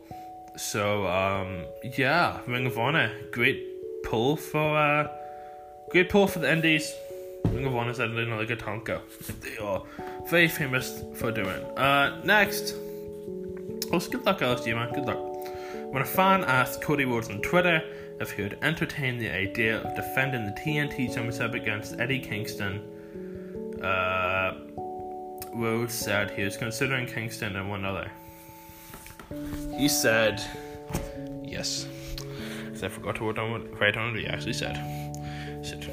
So 0.57 1.07
um, 1.07 1.65
yeah, 1.97 2.39
Ring 2.47 2.65
of 2.65 2.77
Honor, 2.77 3.11
great 3.31 3.63
pull 4.03 4.35
for 4.35 4.77
uh, 4.77 5.07
great 5.89 6.09
pull 6.09 6.27
for 6.27 6.39
the 6.39 6.51
indies. 6.51 6.93
Ring 7.45 7.65
of 7.65 7.75
Honor 7.75 7.91
is 7.91 7.99
another 7.99 8.45
good 8.45 8.59
talent. 8.59 8.85
They 8.85 9.57
are 9.57 9.83
very 10.29 10.47
famous 10.47 11.03
for 11.15 11.31
doing. 11.31 11.63
Uh, 11.77 12.21
next, 12.23 12.75
also 13.91 14.11
good 14.11 14.25
luck, 14.25 14.39
LSG 14.39 14.75
man. 14.75 14.93
Good 14.93 15.05
luck. 15.05 15.17
When 15.91 16.01
a 16.01 16.05
fan 16.05 16.43
asked 16.43 16.81
Cody 16.81 17.05
Rhodes 17.05 17.29
on 17.29 17.41
Twitter 17.41 17.81
if 18.19 18.31
he 18.31 18.43
would 18.43 18.57
entertain 18.61 19.17
the 19.17 19.29
idea 19.29 19.77
of 19.77 19.95
defending 19.95 20.45
the 20.45 20.51
TNT 20.51 21.13
Championship 21.13 21.53
against 21.53 21.99
Eddie 21.99 22.19
Kingston, 22.19 22.81
uh, 23.81 24.53
Rhodes 25.53 25.93
said 25.93 26.31
he 26.31 26.43
was 26.43 26.57
considering 26.57 27.05
Kingston 27.05 27.55
and 27.55 27.69
one 27.69 27.85
other. 27.85 28.11
He 29.77 29.87
said, 29.87 30.43
yes. 31.43 31.87
I 32.83 32.89
forgot 32.89 33.15
to 33.15 33.25
write 33.25 33.39
on, 33.39 33.71
write 33.71 33.97
on 33.97 34.11
what 34.11 34.19
he 34.19 34.27
actually 34.27 34.53
said. 34.53 34.75
said. 35.63 35.89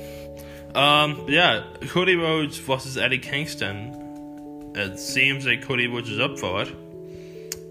Um, 0.74 1.24
yeah, 1.28 1.64
Cody 1.88 2.16
Rhodes 2.16 2.58
versus 2.58 2.98
Eddie 2.98 3.18
Kingston. 3.18 4.72
It 4.74 4.98
seems 4.98 5.46
like 5.46 5.62
Cody 5.62 5.86
Rhodes 5.86 6.10
is 6.10 6.20
up 6.20 6.38
for 6.38 6.62
it. 6.62 6.74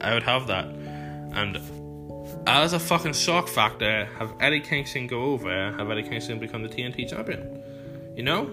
I 0.04 0.14
would 0.14 0.24
have 0.24 0.48
that. 0.48 0.66
And 0.66 1.60
as 2.46 2.74
a 2.74 2.80
fucking 2.80 3.14
shock 3.14 3.48
factor, 3.48 4.06
have 4.20 4.34
Eddie 4.40 4.60
Kingston 4.60 5.08
go 5.08 5.24
over, 5.24 5.72
have 5.72 5.90
Eddie 5.90 6.04
Kingston 6.04 6.40
become 6.40 6.62
the 6.62 6.70
TNT 6.70 7.10
champion. 7.10 7.64
You 8.16 8.24
know? 8.24 8.46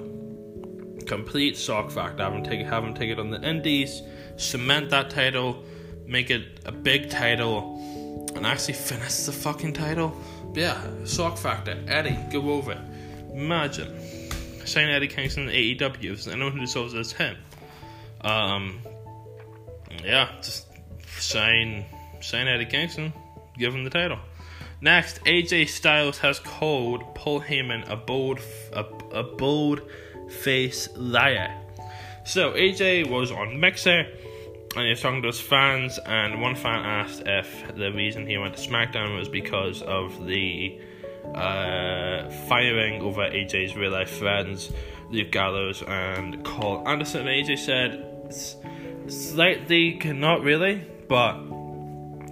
Complete 1.06 1.56
shock 1.56 1.90
factor. 1.90 2.22
Have 2.22 2.34
him 2.34 2.44
take, 2.44 2.64
have 2.66 2.84
him 2.84 2.94
take 2.94 3.10
it 3.10 3.18
on 3.18 3.30
the 3.30 3.42
Indies, 3.42 4.02
cement 4.36 4.90
that 4.90 5.10
title, 5.10 5.64
make 6.06 6.30
it 6.30 6.60
a 6.66 6.72
big 6.72 7.10
title, 7.10 8.30
and 8.36 8.46
actually 8.46 8.74
finish 8.74 9.24
the 9.24 9.32
fucking 9.32 9.72
title. 9.72 10.16
But 10.52 10.56
yeah, 10.56 11.04
shock 11.04 11.36
factor. 11.36 11.76
Eddie, 11.88 12.18
go 12.30 12.50
over. 12.50 12.80
Imagine. 13.32 13.98
Sign 14.66 14.88
Eddie 14.88 15.08
Kingston 15.08 15.48
in 15.48 15.78
AEW. 15.78 16.32
I 16.32 16.36
know 16.36 16.50
who 16.50 16.60
deserves 16.60 16.94
as 16.94 17.12
him. 17.12 17.36
Um, 18.20 18.80
yeah, 20.04 20.30
just 20.42 20.69
sign, 21.20 21.84
sign 22.20 22.48
Eddie 22.48 22.66
Kingston 22.66 23.12
give 23.60 23.74
him 23.74 23.84
the 23.84 23.90
title. 23.90 24.18
Next, 24.80 25.22
AJ 25.24 25.68
Styles 25.68 26.18
has 26.18 26.38
called 26.38 27.14
Paul 27.14 27.42
Heyman 27.42 27.88
a 27.88 27.96
bold, 27.96 28.40
a, 28.72 28.84
a 29.12 29.22
bold 29.22 29.82
face 30.30 30.88
liar. 30.96 31.54
So 32.24 32.52
AJ 32.52 33.10
was 33.10 33.30
on 33.30 33.60
Mixer 33.60 34.06
and 34.76 34.84
he 34.84 34.90
was 34.90 35.00
talking 35.00 35.20
to 35.22 35.26
his 35.26 35.40
fans, 35.40 35.98
and 36.06 36.40
one 36.40 36.54
fan 36.54 36.84
asked 36.84 37.24
if 37.26 37.74
the 37.74 37.92
reason 37.92 38.26
he 38.26 38.38
went 38.38 38.56
to 38.56 38.68
SmackDown 38.68 39.18
was 39.18 39.28
because 39.28 39.82
of 39.82 40.26
the 40.26 40.80
uh, 41.34 42.30
firing 42.48 43.02
over 43.02 43.22
AJ's 43.22 43.74
real 43.74 43.90
life 43.90 44.10
friends, 44.10 44.72
Luke 45.10 45.32
Gallows 45.32 45.82
and 45.82 46.44
Karl 46.44 46.86
Anderson. 46.86 47.26
And 47.26 47.28
AJ 47.28 47.58
said, 47.58 49.10
slightly, 49.10 49.94
not 50.04 50.42
really, 50.42 50.86
but 51.10 51.36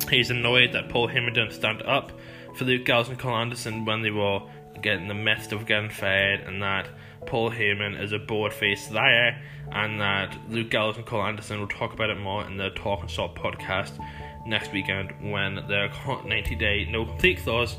He's 0.09 0.31
annoyed 0.31 0.73
that 0.73 0.89
Paul 0.89 1.09
Heyman 1.09 1.35
didn't 1.35 1.53
stand 1.53 1.83
up 1.83 2.13
for 2.55 2.65
Luke 2.65 2.85
Gallows 2.85 3.09
and 3.09 3.19
Karl 3.19 3.37
Anderson 3.37 3.85
when 3.85 4.03
they 4.03 4.11
were 4.11 4.41
getting 4.81 5.09
the 5.09 5.15
midst 5.15 5.53
of 5.53 5.67
getting 5.67 5.91
fired, 5.91 6.41
and 6.41 6.63
that 6.63 6.89
Paul 7.27 7.51
Heyman 7.51 8.01
is 8.01 8.13
a 8.13 8.19
bored 8.19 8.53
faced 8.53 8.91
liar, 8.91 9.39
and 9.71 10.01
that 10.01 10.37
Luke 10.49 10.71
Gallows 10.71 10.97
and 10.97 11.05
Karl 11.05 11.27
Anderson 11.27 11.61
will 11.61 11.69
talk 11.69 11.93
about 11.93 12.11
it 12.11 12.19
more 12.19 12.45
in 12.47 12.57
the 12.57 12.71
Talk 12.71 13.03
and 13.03 13.11
Shop 13.11 13.37
podcast 13.37 14.03
next 14.47 14.73
weekend 14.73 15.13
when 15.31 15.57
their 15.69 15.91
90 16.25 16.55
day 16.55 16.87
no 16.91 17.05
complete 17.05 17.39
clause 17.39 17.77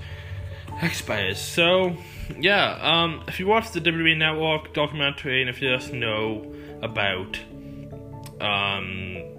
expires. 0.84 1.40
So, 1.40 1.98
yeah, 2.40 2.78
um, 2.82 3.24
if 3.28 3.40
you 3.40 3.48
watch 3.48 3.72
the 3.72 3.82
WWE 3.82 4.18
Network 4.18 4.74
documentary 4.74 5.42
and 5.42 5.50
if 5.50 5.62
you 5.62 5.76
just 5.76 5.94
know 5.94 6.54
about 6.84 7.40
um, 8.40 9.39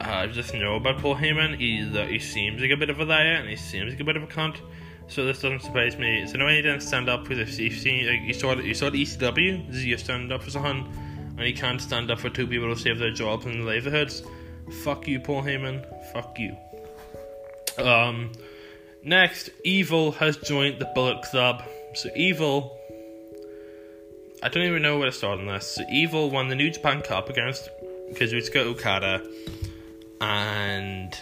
I 0.00 0.26
just 0.28 0.54
know 0.54 0.76
about 0.76 0.98
Paul 0.98 1.16
Heyman. 1.16 1.58
He 1.58 1.82
uh, 1.82 2.06
he 2.06 2.18
seems 2.18 2.60
like 2.60 2.70
a 2.70 2.76
bit 2.76 2.88
of 2.88 3.00
a 3.00 3.04
liar 3.04 3.34
and 3.34 3.48
he 3.48 3.56
seems 3.56 3.92
like 3.92 4.00
a 4.00 4.04
bit 4.04 4.16
of 4.16 4.22
a 4.22 4.26
cunt. 4.26 4.56
So 5.08 5.26
this 5.26 5.42
doesn't 5.42 5.62
surprise 5.62 5.98
me. 5.98 6.26
So 6.26 6.38
no, 6.38 6.48
he 6.48 6.56
didn't 6.62 6.80
stand 6.80 7.08
up 7.08 7.24
because 7.24 7.38
if 7.38 7.58
you've 7.58 7.74
seen 7.74 8.06
like, 8.06 8.22
you 8.22 8.32
saw 8.32 8.54
you 8.54 8.74
saw 8.74 8.90
the 8.90 9.02
ECW, 9.02 9.66
this 9.66 9.76
is 9.76 9.84
you 9.84 9.98
stand 9.98 10.32
up 10.32 10.42
for 10.42 10.50
someone, 10.50 10.88
and 11.36 11.40
he 11.40 11.52
can't 11.52 11.80
stand 11.80 12.10
up 12.10 12.18
for 12.18 12.30
two 12.30 12.46
people 12.46 12.74
to 12.74 12.80
save 12.80 12.98
their 12.98 13.12
jobs 13.12 13.44
and 13.44 13.66
livelihoods. 13.66 14.22
Fuck 14.84 15.06
you, 15.06 15.20
Paul 15.20 15.42
Heyman. 15.42 15.84
Fuck 16.12 16.38
you. 16.38 16.56
Um, 17.78 18.32
next, 19.02 19.50
Evil 19.64 20.12
has 20.12 20.36
joined 20.38 20.78
the 20.78 20.90
Bullet 20.94 21.22
Club. 21.22 21.62
So 21.94 22.08
Evil. 22.16 22.78
I 24.42 24.48
don't 24.48 24.62
even 24.62 24.80
know 24.80 24.98
where 24.98 25.10
to 25.10 25.12
start 25.12 25.40
on 25.40 25.46
this. 25.46 25.66
So 25.66 25.82
Evil 25.90 26.30
won 26.30 26.48
the 26.48 26.54
New 26.54 26.70
Japan 26.70 27.02
Cup 27.02 27.28
against 27.28 27.68
Kazuchika 28.14 28.64
Okada 28.64 29.22
and 30.20 31.18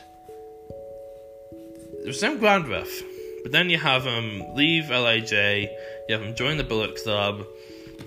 there's 2.02 2.20
some 2.20 2.38
ground 2.38 2.68
riff. 2.68 3.02
But 3.42 3.52
then 3.52 3.70
you 3.70 3.78
have 3.78 4.04
him 4.04 4.54
leave 4.54 4.90
LIJ, 4.90 5.68
you 6.08 6.14
have 6.14 6.22
him 6.22 6.34
join 6.34 6.56
the 6.56 6.64
Bullet 6.64 6.96
Club, 7.02 7.46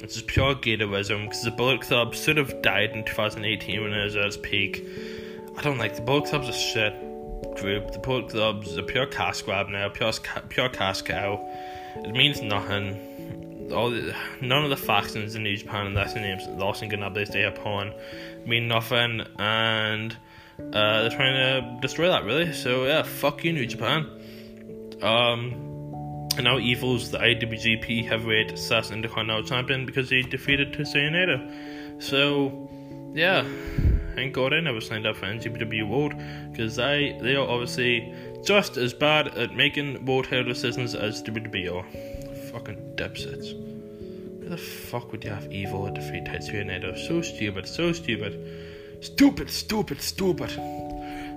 which 0.02 0.16
is 0.16 0.22
pure 0.22 0.56
Gatorism 0.56 1.26
because 1.26 1.44
the 1.44 1.52
Bullet 1.52 1.82
Club 1.82 2.16
sort 2.16 2.38
of 2.38 2.62
died 2.62 2.92
in 2.92 3.06
2018 3.06 3.82
when 3.82 3.94
it 3.94 4.04
was 4.04 4.16
at 4.16 4.26
its 4.26 4.38
peak. 4.38 4.86
I 5.58 5.62
don't 5.62 5.78
like 5.78 5.96
the 5.96 6.02
Bullet 6.02 6.30
Club's 6.30 6.50
a 6.50 6.54
shit 6.54 6.94
group. 7.56 7.92
The 7.92 8.00
Bullet 8.00 8.30
Club's 8.30 8.76
a 8.78 8.84
pure 8.84 9.06
cash 9.06 9.42
grab 9.42 9.70
now, 9.70 9.90
pure 9.90 10.12
pure 10.50 10.70
cash 10.70 11.02
cow. 11.02 11.40
It 11.96 12.12
means 12.12 12.42
nothing. 12.42 13.70
All 13.72 13.90
the, 13.90 14.14
none 14.42 14.64
of 14.66 14.70
the 14.70 14.78
factions 14.78 15.36
in 15.36 15.44
New 15.44 15.56
Japan 15.56 15.88
and 15.88 15.96
that's 15.96 16.14
the 16.14 16.20
names 16.20 16.44
and 16.46 16.60
Ganabes 16.60 17.32
Day 17.32 17.44
upon 17.44 17.94
mean 18.46 18.68
nothing 18.68 19.22
and 19.40 20.18
uh, 20.74 21.02
they're 21.02 21.10
trying 21.10 21.36
to 21.36 21.80
destroy 21.82 22.08
that, 22.08 22.24
really. 22.24 22.54
So 22.54 22.86
yeah, 22.86 23.04
fuck 23.04 23.44
you, 23.44 23.54
New 23.54 23.66
Japan. 23.66 24.08
Um, 25.02 25.72
and 26.38 26.46
now 26.46 26.60
Evil's 26.60 27.12
the 27.12 27.18
IWGP 27.18 28.08
Heavyweight 28.08 28.58
SAS 28.58 28.92
Intercontinental 28.92 29.44
Champion 29.44 29.86
because 29.86 30.10
he 30.10 30.22
defeated 30.24 30.72
Tetsuya. 30.72 32.02
So 32.02 32.70
yeah, 33.14 33.46
thank 34.16 34.34
God 34.34 34.54
I 34.54 34.62
never 34.62 34.80
signed 34.80 35.06
up 35.06 35.18
for 35.18 35.26
NJPW 35.26 35.88
World 35.88 36.14
because 36.52 36.80
I 36.80 37.18
they 37.22 37.36
are 37.36 37.48
obviously 37.48 38.14
just 38.44 38.78
as 38.78 38.94
bad 38.94 39.38
at 39.38 39.54
making 39.56 40.06
world 40.06 40.26
title 40.26 40.46
decisions 40.46 40.96
as 40.96 41.22
WWE 41.24 41.76
are. 41.76 41.86
Fucking 42.52 42.96
dipsits. 42.96 43.54
Why 44.42 44.50
the 44.50 44.58
fuck 44.58 45.12
would 45.12 45.24
you 45.24 45.32
have 45.32 45.52
Evil 45.52 45.92
defeat 45.94 46.26
Tetsuya 46.26 46.66
Naito? 46.66 46.98
So 47.08 47.22
stupid, 47.22 47.68
so 47.68 47.92
stupid. 47.92 48.34
Stupid, 49.02 49.50
stupid, 49.50 50.02
stupid. 50.02 50.58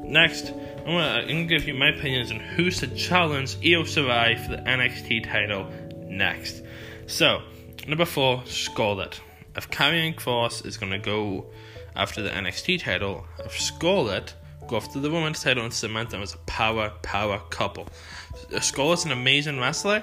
Next, 0.05 0.51
I'm 0.51 0.85
gonna, 0.85 1.21
I'm 1.21 1.29
gonna, 1.29 1.45
give 1.45 1.67
you 1.67 1.73
my 1.73 1.89
opinions 1.89 2.31
on 2.31 2.39
who 2.39 2.71
should 2.71 2.95
challenge 2.95 3.57
Io 3.57 3.85
Shirai 3.85 4.39
for 4.45 4.53
the 4.53 4.63
NXT 4.63 5.25
title 5.31 5.71
next. 5.97 6.63
So, 7.07 7.41
number 7.89 8.05
four, 8.05 8.43
Scarlett. 8.45 9.21
If 9.57 9.71
Karrion 9.71 10.15
Kross 10.15 10.67
is 10.67 10.77
gonna 10.77 10.99
go 10.99 11.47
after 11.97 12.21
the 12.21 12.29
NXT 12.29 12.83
title, 12.83 13.25
if 13.39 13.59
Scarlett 13.59 14.35
go 14.69 14.77
after 14.77 15.01
the 15.01 15.11
women's 15.11 15.43
title 15.43 15.65
and 15.65 15.73
cement 15.73 16.11
them 16.11 16.23
as 16.23 16.35
a 16.35 16.39
power, 16.39 16.93
power 17.03 17.41
couple. 17.51 17.89
Uh, 18.55 18.61
Scarlett's 18.61 19.05
an 19.05 19.13
amazing 19.13 19.59
wrestler. 19.59 20.03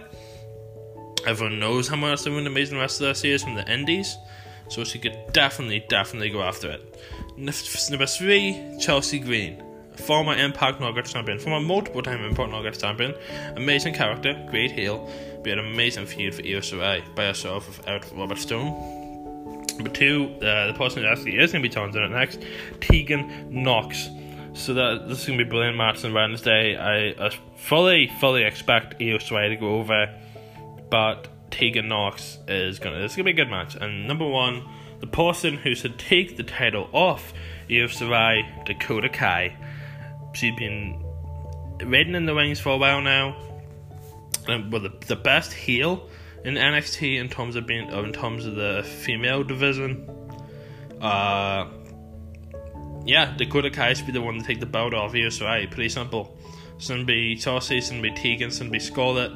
Everyone 1.27 1.59
knows 1.59 1.87
how 1.87 1.95
much 1.95 2.25
of 2.25 2.35
an 2.35 2.47
amazing 2.47 2.79
wrestler 2.79 3.13
she 3.13 3.31
is 3.31 3.43
from 3.43 3.53
the 3.53 3.71
Indies, 3.71 4.17
so 4.67 4.83
she 4.83 4.97
could 4.97 5.15
definitely, 5.33 5.85
definitely 5.89 6.31
go 6.31 6.41
after 6.41 6.71
it. 6.71 6.99
Number 7.37 8.05
three, 8.05 8.61
Chelsea 8.79 9.19
Green. 9.19 9.63
Former 9.95 10.33
Impact 10.35 10.79
Nuggets 10.79 11.11
champion, 11.11 11.37
former 11.37 11.59
multiple 11.59 12.01
time 12.01 12.23
Impact 12.23 12.49
Nuggets 12.49 12.77
champion, 12.79 13.13
amazing 13.55 13.93
character, 13.93 14.41
great 14.49 14.71
heel, 14.71 15.11
be 15.43 15.51
an 15.51 15.59
amazing 15.59 16.05
feud 16.05 16.33
for 16.33 16.41
Shirai 16.41 17.03
by 17.13 17.25
herself 17.25 17.67
without 17.67 18.05
Robert 18.15 18.37
Stone. 18.37 19.65
Number 19.75 19.89
two, 19.89 20.33
uh, 20.41 20.67
the 20.67 20.73
person 20.77 21.03
that 21.03 21.11
actually 21.11 21.37
is 21.37 21.51
going 21.51 21.61
to 21.61 21.69
be 21.69 21.73
challenging 21.73 22.03
it 22.03 22.11
next, 22.11 22.41
Tegan 22.79 23.47
Knox. 23.49 24.09
So 24.53 24.73
that 24.73 25.07
this 25.07 25.21
is 25.21 25.27
going 25.27 25.39
to 25.39 25.45
be 25.45 25.49
brilliant 25.49 25.77
match 25.77 26.03
on 26.03 26.13
Wednesday. 26.13 26.75
I, 26.75 27.27
I 27.27 27.29
fully, 27.55 28.11
fully 28.19 28.43
expect 28.43 29.01
Io 29.01 29.17
to 29.17 29.57
go 29.59 29.75
over, 29.75 30.13
but 30.89 31.27
Tegan 31.51 31.87
Knox 31.87 32.39
is 32.47 32.79
gonna. 32.79 32.99
This 32.99 33.11
is 33.11 33.17
gonna 33.17 33.25
be 33.25 33.31
a 33.31 33.45
good 33.45 33.49
match. 33.49 33.75
And 33.75 34.07
number 34.07 34.27
one, 34.27 34.63
the 35.01 35.07
person 35.07 35.57
who 35.57 35.75
should 35.75 35.97
take 35.99 36.37
the 36.37 36.43
title 36.43 36.87
off 36.93 37.33
Io 37.69 37.87
Shirai, 37.87 38.65
Dakota 38.65 39.09
Kai. 39.09 39.57
She's 40.33 40.55
been 40.55 41.03
waiting 41.81 42.15
in 42.15 42.25
the 42.25 42.35
wings 42.35 42.59
for 42.59 42.69
a 42.69 42.77
while 42.77 43.01
now. 43.01 43.35
And 44.47 44.71
well, 44.71 44.81
the, 44.81 44.93
the 45.07 45.15
best 45.15 45.53
heel 45.53 46.07
in 46.45 46.55
NXT 46.55 47.19
in 47.19 47.29
terms 47.29 47.55
of 47.55 47.67
being 47.67 47.89
in 47.89 48.13
terms 48.13 48.45
of 48.45 48.55
the 48.55 48.83
female 48.83 49.43
division. 49.43 50.09
Uh, 51.01 51.67
yeah, 53.05 53.35
Dakota 53.35 53.71
Kai 53.71 53.93
should 53.93 54.05
be 54.05 54.11
the 54.11 54.21
one 54.21 54.39
to 54.39 54.45
take 54.45 54.59
the 54.59 54.65
belt 54.65 54.93
off 54.93 55.13
Io 55.15 55.27
Shirai. 55.27 55.69
Pretty 55.69 55.89
simple. 55.89 56.37
Shouldn't 56.77 57.07
be 57.07 57.35
Chelsea, 57.35 57.81
shouldn't 57.81 58.03
be 58.03 58.11
Tegan, 58.11 58.51
shouldn't 58.51 58.71
be 58.71 58.79
Scarlett. 58.79 59.31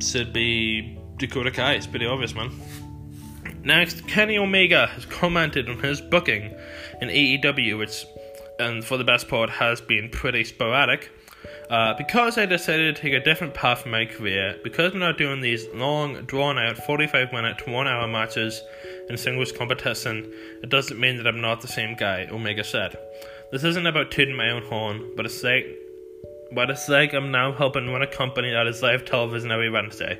Should 0.00 0.32
be 0.32 0.98
Dakota 1.16 1.50
Kai. 1.50 1.74
It's 1.74 1.86
pretty 1.86 2.06
obvious, 2.06 2.34
man. 2.34 2.50
Next, 3.68 4.08
Kenny 4.08 4.38
Omega 4.38 4.86
has 4.86 5.04
commented 5.04 5.68
on 5.68 5.80
his 5.80 6.00
booking 6.00 6.54
in 7.02 7.08
AEW, 7.10 7.76
which, 7.76 8.06
and 8.58 8.82
for 8.82 8.96
the 8.96 9.04
best 9.04 9.28
part, 9.28 9.50
has 9.50 9.82
been 9.82 10.08
pretty 10.08 10.44
sporadic. 10.44 11.10
Uh, 11.68 11.92
because 11.92 12.38
I 12.38 12.46
decided 12.46 12.96
to 12.96 13.02
take 13.02 13.12
a 13.12 13.22
different 13.22 13.52
path 13.52 13.84
in 13.84 13.92
my 13.92 14.06
career, 14.06 14.56
because 14.64 14.94
I'm 14.94 15.00
not 15.00 15.18
doing 15.18 15.42
these 15.42 15.66
long, 15.74 16.22
drawn 16.24 16.58
out 16.58 16.78
45 16.78 17.30
minute 17.30 17.58
to 17.58 17.70
1 17.70 17.86
hour 17.86 18.08
matches 18.08 18.62
in 19.10 19.18
singles 19.18 19.52
competition, 19.52 20.32
it 20.62 20.70
doesn't 20.70 20.98
mean 20.98 21.18
that 21.18 21.26
I'm 21.26 21.42
not 21.42 21.60
the 21.60 21.68
same 21.68 21.94
guy, 21.94 22.26
Omega 22.30 22.64
said. 22.64 22.96
This 23.52 23.64
isn't 23.64 23.86
about 23.86 24.10
tooting 24.10 24.34
my 24.34 24.48
own 24.48 24.62
horn, 24.62 25.12
but 25.14 25.26
it's 25.26 25.44
like, 25.44 25.66
but 26.52 26.70
it's 26.70 26.88
like 26.88 27.12
I'm 27.12 27.30
now 27.30 27.52
helping 27.52 27.90
run 27.90 28.00
a 28.00 28.06
company 28.06 28.50
that 28.50 28.66
is 28.66 28.80
live 28.80 29.04
television 29.04 29.52
every 29.52 29.68
Wednesday. 29.68 30.18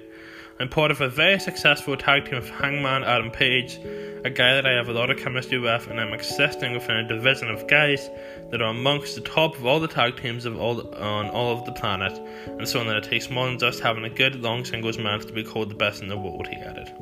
I'm 0.60 0.68
part 0.68 0.90
of 0.90 1.00
a 1.00 1.08
very 1.08 1.38
successful 1.38 1.96
tag 1.96 2.24
team 2.24 2.34
of 2.34 2.50
Hangman 2.50 3.04
Adam 3.04 3.30
Page, 3.30 3.78
a 4.24 4.30
guy 4.30 4.54
that 4.54 4.66
I 4.66 4.72
have 4.72 4.88
a 4.88 4.92
lot 4.92 5.08
of 5.08 5.16
chemistry 5.16 5.56
with, 5.60 5.86
and 5.86 6.00
I'm 6.00 6.12
existing 6.12 6.72
within 6.72 6.96
a 6.96 7.06
division 7.06 7.48
of 7.48 7.68
guys 7.68 8.10
that 8.50 8.60
are 8.60 8.70
amongst 8.70 9.14
the 9.14 9.20
top 9.20 9.56
of 9.56 9.64
all 9.64 9.78
the 9.78 9.86
tag 9.86 10.16
teams 10.16 10.46
of 10.46 10.58
all 10.58 10.80
on 10.96 11.28
all 11.30 11.56
of 11.56 11.64
the 11.64 11.70
planet, 11.70 12.12
and 12.46 12.68
so 12.68 12.82
that 12.82 12.96
it 12.96 13.04
takes 13.04 13.30
more 13.30 13.46
than 13.46 13.60
just 13.60 13.78
having 13.78 14.02
a 14.02 14.10
good 14.10 14.42
long 14.42 14.64
singles 14.64 14.98
match 14.98 15.26
to 15.26 15.32
be 15.32 15.44
called 15.44 15.70
the 15.70 15.76
best 15.76 16.02
in 16.02 16.08
the 16.08 16.18
world. 16.18 16.48
He 16.48 16.56
added. 16.56 16.92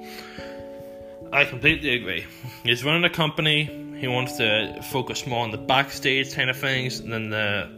I 1.32 1.46
completely 1.46 1.94
agree. 1.94 2.26
He's 2.62 2.84
running 2.84 3.04
a 3.04 3.10
company. 3.10 3.64
He 3.96 4.06
wants 4.06 4.36
to 4.36 4.82
focus 4.90 5.26
more 5.26 5.42
on 5.42 5.50
the 5.50 5.56
backstage 5.56 6.34
kind 6.34 6.50
of 6.50 6.58
things 6.58 7.00
than 7.00 7.30
the 7.30 7.70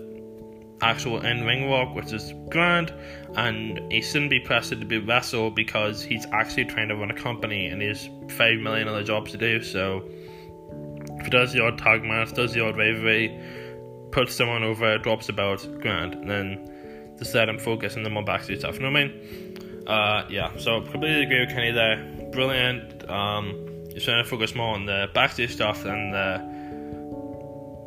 actual 0.81 1.25
in 1.25 1.45
ring 1.45 1.69
work, 1.69 1.95
which 1.95 2.13
is 2.13 2.33
grand. 2.49 2.93
And 3.37 3.93
he 3.93 4.03
shouldn't 4.03 4.31
be 4.31 4.41
pressed 4.41 4.71
to 4.71 4.77
be 4.77 4.99
wrestle 4.99 5.51
because 5.51 6.03
he's 6.03 6.27
actually 6.33 6.65
trying 6.67 6.89
to 6.89 6.97
run 6.97 7.11
a 7.11 7.15
company 7.15 7.67
and 7.67 7.81
he 7.81 7.89
has 7.89 8.09
five 8.31 8.59
million 8.59 8.89
other 8.89 9.03
jobs 9.03 9.33
to 9.33 9.39
do. 9.39 9.63
So 9.63 10.09
if 11.19 11.25
he 11.25 11.31
does 11.31 11.53
the 11.53 11.63
odd 11.63 11.79
tag 11.79 12.05
match, 12.05 12.33
does 12.33 12.55
the 12.55 12.65
odd 12.65 12.77
bravery, 12.77 13.39
puts 14.11 14.35
someone 14.35 14.63
over, 14.63 14.99
drops 14.99 15.29
about, 15.29 15.67
grand, 15.81 16.15
and 16.15 16.31
then 16.31 17.15
just 17.19 17.35
let 17.35 17.49
him 17.49 17.59
focus 17.59 17.97
and 17.97 18.05
then 18.05 18.13
on 18.13 18.15
the 18.15 18.21
more 18.21 18.25
backstage 18.25 18.61
stuff. 18.61 18.77
You 18.77 18.83
know 18.83 18.91
what 18.91 19.01
I 19.01 19.05
mean? 19.05 19.85
Uh, 19.87 20.27
yeah. 20.31 20.57
So 20.59 20.81
completely 20.83 21.25
agree 21.25 21.41
with 21.41 21.51
Kenny 21.51 21.73
there. 21.73 22.31
Brilliant. 22.33 23.09
Um, 23.09 23.87
he's 23.93 24.05
trying 24.05 24.23
to 24.23 24.29
focus 24.29 24.55
more 24.55 24.75
on 24.75 24.87
the 24.87 25.09
backstage 25.15 25.53
stuff 25.53 25.83
than 25.83 26.11
the 26.11 26.58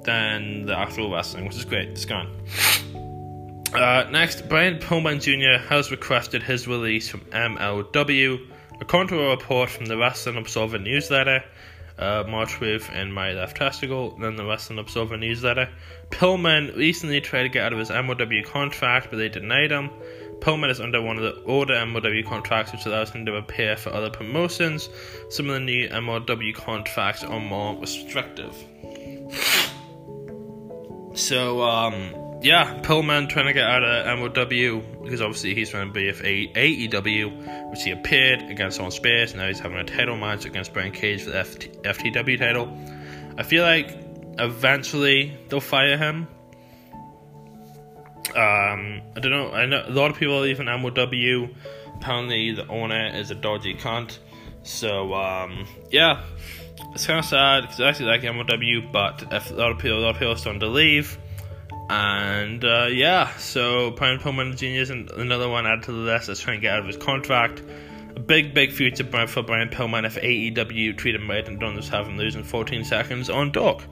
than 0.04 0.66
the 0.66 0.78
actual 0.78 1.12
wrestling, 1.12 1.46
which 1.46 1.56
is 1.56 1.66
great. 1.66 1.90
It's 1.90 2.06
gone. 2.06 2.30
Uh, 3.74 4.06
next, 4.12 4.50
Brian 4.50 4.80
Pillman 4.80 5.22
Jr. 5.22 5.64
has 5.68 5.92
requested 5.92 6.44
his 6.44 6.68
release 6.68 7.08
from 7.08 7.22
MLW. 7.32 8.48
According 8.82 9.10
to 9.10 9.24
a 9.24 9.30
report 9.30 9.70
from 9.70 9.86
the 9.86 9.98
Wrestling 9.98 10.38
Observer 10.38 10.80
newsletter, 10.80 11.44
uh, 11.98 12.24
more 12.28 12.46
truth 12.46 12.90
in 12.94 13.12
my 13.12 13.32
left 13.32 13.58
testicle 13.58 14.18
than 14.18 14.36
the 14.36 14.46
Wrestling 14.46 14.80
Observer 14.80 15.18
newsletter. 15.18 15.70
Pillman 16.10 16.76
recently 16.76 17.22
tried 17.22 17.44
to 17.44 17.50
get 17.50 17.64
out 17.64 17.74
of 17.74 17.80
his 17.80 17.90
MLW 17.90 18.44
contract, 18.46 19.08
but 19.10 19.18
they 19.18 19.30
denied 19.30 19.72
him. 19.72 19.90
Pillman 20.40 20.72
is 20.72 20.82
under 20.82 21.02
one 21.02 21.18
of 21.18 21.24
the 21.24 21.44
older 21.44 21.76
MLW 21.76 22.26
contracts, 22.26 22.72
which 22.72 22.86
allows 22.88 23.12
him 23.12 23.26
to 23.28 23.36
appear 23.36 23.78
for 23.78 23.92
other 23.92 24.10
promotions. 24.10 24.90
Some 25.30 25.48
of 25.48 25.54
the 25.54 25.60
new 25.60 25.88
MLW 25.88 26.56
contracts 26.56 27.24
are 27.24 27.40
more 27.40 27.80
restrictive. 27.80 28.56
So, 31.14 31.62
um, 31.62 32.40
yeah, 32.42 32.80
Pillman 32.82 33.30
trying 33.30 33.46
to 33.46 33.54
get 33.54 33.66
out 33.66 33.84
of 33.84 34.20
MOW 34.20 34.82
because 35.04 35.22
obviously 35.22 35.54
he's 35.54 35.70
trying 35.70 35.88
to 35.88 35.94
be 35.94 36.08
with 36.08 36.22
AEW, 36.24 37.70
which 37.70 37.84
he 37.84 37.92
appeared 37.92 38.42
against 38.50 38.80
on 38.80 38.92
Space. 38.92 39.36
Now 39.36 39.48
he's 39.48 39.60
having 39.60 39.78
a 39.78 39.84
title 39.84 40.18
match 40.18 40.46
against 40.46 40.74
Brian 40.74 40.92
Cage 40.92 41.24
for 41.24 41.32
the 41.32 41.38
FT- 41.38 41.84
FTW 41.84 42.40
title. 42.40 42.76
I 43.38 43.44
feel 43.44 43.64
like 43.64 43.96
eventually 44.40 45.38
they'll 45.50 45.60
fire 45.60 45.98
him. 45.98 46.28
Um, 48.36 49.02
I 49.16 49.20
don't 49.20 49.32
know. 49.32 49.52
I 49.52 49.66
know 49.66 49.84
a 49.86 49.92
lot 49.92 50.10
of 50.10 50.18
people 50.18 50.40
leave 50.40 50.60
in 50.60 50.68
MLW. 50.68 51.54
Apparently, 51.96 52.54
the 52.54 52.68
owner 52.68 53.08
is 53.14 53.30
a 53.30 53.36
dodgy 53.36 53.76
cunt. 53.76 54.18
So, 54.64 55.14
um, 55.14 55.66
yeah, 55.92 56.24
it's 56.94 57.06
kind 57.06 57.20
of 57.20 57.26
sad 57.26 57.62
because 57.62 57.80
I 57.80 57.90
actually 57.90 58.08
like 58.08 58.22
MLW, 58.22 58.92
but 58.92 59.24
a 59.24 59.54
lot 59.54 59.72
of 59.72 59.80
people, 59.80 60.00
a 60.00 60.02
lot 60.02 60.10
of 60.12 60.16
people 60.18 60.34
are 60.34 60.38
starting 60.38 60.60
to 60.62 60.68
leave 60.68 61.18
and 61.92 62.64
uh, 62.64 62.88
yeah, 62.90 63.36
so 63.36 63.92
Brian 63.92 64.18
Pillman 64.18 64.56
Jr. 64.56 64.80
is 64.80 64.90
another 64.90 65.50
one 65.50 65.68
added 65.68 65.84
to 65.84 65.92
the 65.92 65.98
list 65.98 66.28
that's 66.28 66.40
trying 66.40 66.58
to 66.58 66.62
get 66.62 66.76
out 66.76 66.80
of 66.80 66.86
his 66.86 66.96
contract. 66.96 67.62
A 68.16 68.20
big, 68.22 68.54
big 68.54 68.72
future 68.72 69.04
for 69.28 69.44
Brian 69.44 69.68
Pillman 69.68 70.06
if 70.06 70.16
AEW 70.16 70.98
treat 70.98 71.16
him 71.16 71.30
right 71.30 71.46
and 71.46 71.60
don't 71.60 71.76
just 71.76 71.90
have 71.90 72.08
him 72.08 72.18
losing 72.18 72.46
14 72.46 72.86
seconds 72.86 73.30
on 73.30 73.52
Dark. 73.52 73.84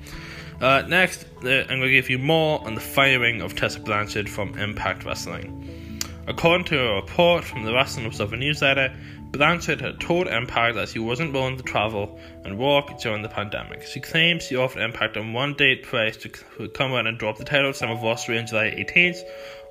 Uh, 0.61 0.83
next, 0.87 1.25
uh, 1.43 1.49
I'm 1.49 1.67
going 1.67 1.81
to 1.81 1.89
give 1.89 2.09
you 2.09 2.19
more 2.19 2.65
on 2.65 2.75
the 2.75 2.81
firing 2.81 3.41
of 3.41 3.57
Tessa 3.57 3.81
Blanchard 3.81 4.29
from 4.29 4.57
Impact 4.57 5.03
Wrestling. 5.03 5.99
According 6.25 6.67
to 6.67 6.79
a 6.79 6.95
report 6.95 7.43
from 7.43 7.63
the 7.63 7.73
Wrestling 7.73 8.05
Observer 8.05 8.37
newsletter, 8.37 8.95
Blanchard 9.31 9.79
had 9.79 9.99
told 9.99 10.27
Impact 10.27 10.75
that 10.75 10.89
she 10.89 10.99
wasn't 10.99 11.33
willing 11.33 11.57
to 11.57 11.63
travel 11.63 12.19
and 12.43 12.57
work 12.57 12.99
during 12.99 13.21
the 13.21 13.29
pandemic. 13.29 13.83
She 13.83 13.99
claims 13.99 14.43
she 14.43 14.55
offered 14.55 14.81
Impact 14.81 15.17
a 15.17 15.21
one 15.21 15.53
date 15.53 15.83
price 15.83 16.17
to 16.17 16.29
come 16.69 16.93
out 16.93 17.05
and 17.05 17.17
drop 17.17 17.37
the 17.37 17.45
title 17.45 17.71
some 17.73 17.91
of 17.91 17.99
Slammiversary 17.99 18.39
on 18.39 18.47
July 18.47 18.71
18th, 18.71 19.19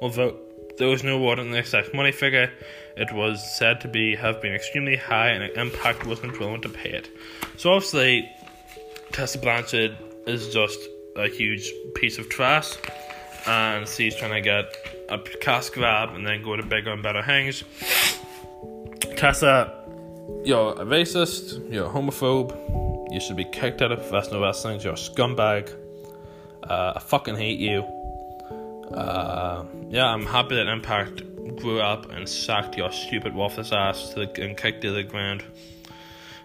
although 0.00 0.38
there 0.78 0.88
was 0.88 1.02
no 1.02 1.18
word 1.18 1.40
on 1.40 1.50
the 1.50 1.58
exact 1.58 1.92
money 1.92 2.12
figure. 2.12 2.52
It 2.96 3.12
was 3.12 3.56
said 3.56 3.80
to 3.80 3.88
be 3.88 4.14
have 4.14 4.40
been 4.40 4.54
extremely 4.54 4.96
high 4.96 5.30
and 5.30 5.42
Impact 5.56 6.06
wasn't 6.06 6.38
willing 6.38 6.62
to 6.62 6.68
pay 6.68 6.90
it. 6.90 7.10
So 7.56 7.72
obviously, 7.72 8.30
Tessa 9.12 9.38
Blanchard 9.38 9.96
is 10.26 10.52
just 10.52 10.78
a 11.16 11.28
huge 11.28 11.72
piece 11.96 12.18
of 12.18 12.28
trash, 12.28 12.76
and 13.46 13.88
she's 13.88 14.14
trying 14.14 14.32
to 14.32 14.40
get 14.40 14.66
a 15.08 15.18
cash 15.40 15.70
grab 15.70 16.14
and 16.14 16.26
then 16.26 16.42
go 16.42 16.54
to 16.54 16.62
bigger 16.62 16.92
and 16.92 17.02
better 17.02 17.22
things. 17.22 17.64
Tessa, 19.18 19.74
you're 20.44 20.74
a 20.74 20.84
racist, 20.84 21.72
you're 21.72 21.86
a 21.86 21.88
homophobe, 21.88 22.52
you 23.12 23.18
should 23.18 23.34
be 23.34 23.44
kicked 23.44 23.82
out 23.82 23.90
of 23.90 23.98
professional 23.98 24.40
wrestling, 24.40 24.80
you're 24.80 24.92
a 24.92 24.96
scumbag. 24.96 25.74
Uh, 26.62 26.92
I 26.94 27.00
fucking 27.00 27.34
hate 27.34 27.58
you. 27.58 27.80
Uh, 28.94 29.64
yeah, 29.88 30.06
I'm 30.06 30.24
happy 30.24 30.54
that 30.54 30.68
Impact 30.68 31.56
grew 31.56 31.80
up 31.80 32.12
and 32.12 32.28
sacked 32.28 32.78
your 32.78 32.92
stupid 32.92 33.34
worthless 33.34 33.72
ass 33.72 34.10
to 34.10 34.20
the, 34.20 34.40
and 34.40 34.56
kicked 34.56 34.84
you 34.84 34.90
to 34.90 34.94
the 34.94 35.02
ground. 35.02 35.42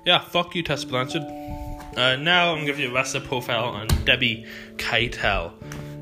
Yeah, 0.03 0.17
fuck 0.17 0.55
you, 0.55 0.63
Tessa 0.63 0.88
Blanchard. 0.88 1.21
Uh, 1.95 2.15
now 2.15 2.53
I'm 2.53 2.55
gonna 2.55 2.65
give 2.65 2.79
you 2.79 2.89
a 2.89 2.93
wrestler 2.93 3.21
profile 3.21 3.65
on 3.65 3.86
Debbie 4.03 4.47
Keitel. 4.77 5.51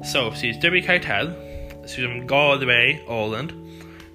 So, 0.06 0.32
she's 0.32 0.58
Debbie 0.58 0.82
Keitel. 0.82 1.36
She's 1.86 2.06
from 2.06 2.26
Galway, 2.28 3.04
Ireland. 3.10 3.62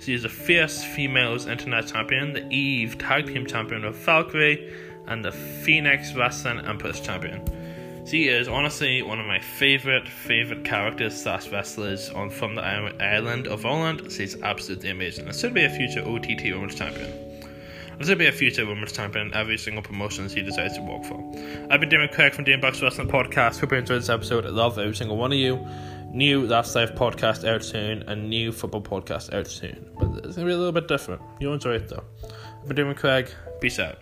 She 0.07 0.15
is 0.15 0.25
a 0.25 0.29
fierce 0.29 0.85
females 0.85 1.49
internet 1.49 1.89
champion, 1.89 2.33
the 2.33 2.49
Eve 2.49 2.97
tag 2.97 3.27
team 3.27 3.45
champion 3.45 3.85
of 3.85 3.97
Valkyrie, 3.97 4.73
and 5.09 5.25
the 5.25 5.33
Phoenix 5.33 6.15
Wrestling 6.15 6.61
Empress 6.61 7.01
champion. 7.01 7.43
She 8.07 8.29
is 8.29 8.47
honestly 8.47 9.03
one 9.03 9.19
of 9.19 9.27
my 9.27 9.41
favorite 9.41 10.07
favorite 10.07 10.65
characters 10.65 11.21
slash 11.21 11.49
wrestlers 11.49 12.09
on 12.11 12.31
from 12.31 12.55
the 12.55 12.63
island 12.63 13.49
of 13.49 13.67
Ireland. 13.67 14.13
She's 14.13 14.41
absolutely 14.43 14.91
amazing. 14.91 15.25
There 15.25 15.35
should 15.35 15.55
be 15.55 15.65
a 15.65 15.71
future 15.71 16.03
OTT 16.07 16.55
Women's 16.55 16.77
Champion. 16.77 17.11
There 17.99 18.07
should 18.07 18.19
be 18.19 18.27
a 18.27 18.33
future 18.33 18.65
Women's 18.65 18.93
Champion 18.93 19.27
in 19.27 19.35
every 19.35 19.59
single 19.59 19.83
promotion 19.83 20.29
she 20.29 20.41
decides 20.41 20.77
to 20.77 20.83
work 20.83 21.05
for. 21.05 21.19
I've 21.69 21.81
been 21.81 21.89
Damon 21.89 22.11
Craig 22.13 22.33
from 22.33 22.45
Damon 22.45 22.61
Bucks 22.61 22.81
Wrestling 22.81 23.09
Podcast. 23.09 23.59
Hope 23.59 23.73
you 23.73 23.79
enjoyed 23.79 24.03
this 24.03 24.09
episode. 24.09 24.47
I 24.47 24.51
love 24.51 24.79
every 24.79 24.95
single 24.95 25.17
one 25.17 25.33
of 25.33 25.39
you 25.39 25.67
new 26.11 26.47
That's 26.47 26.75
Life 26.75 26.95
podcast 26.95 27.47
out 27.49 27.65
soon, 27.65 28.03
and 28.05 28.29
new 28.29 28.53
football 28.53 28.83
podcast 28.83 29.33
out 29.33 29.47
soon. 29.47 29.91
But 29.99 30.25
it's 30.25 30.37
gonna 30.37 30.47
be 30.47 30.53
a 30.53 30.57
little 30.57 30.73
bit 30.73 30.89
different. 30.89 31.23
You'll 31.41 31.55
enjoy 31.55 31.75
it 31.75 31.89
though. 31.89 32.05
I've 32.61 32.67
been 32.67 32.77
doing 32.77 32.95
Craig. 32.95 33.31
Peace 33.61 33.79
out. 33.79 33.99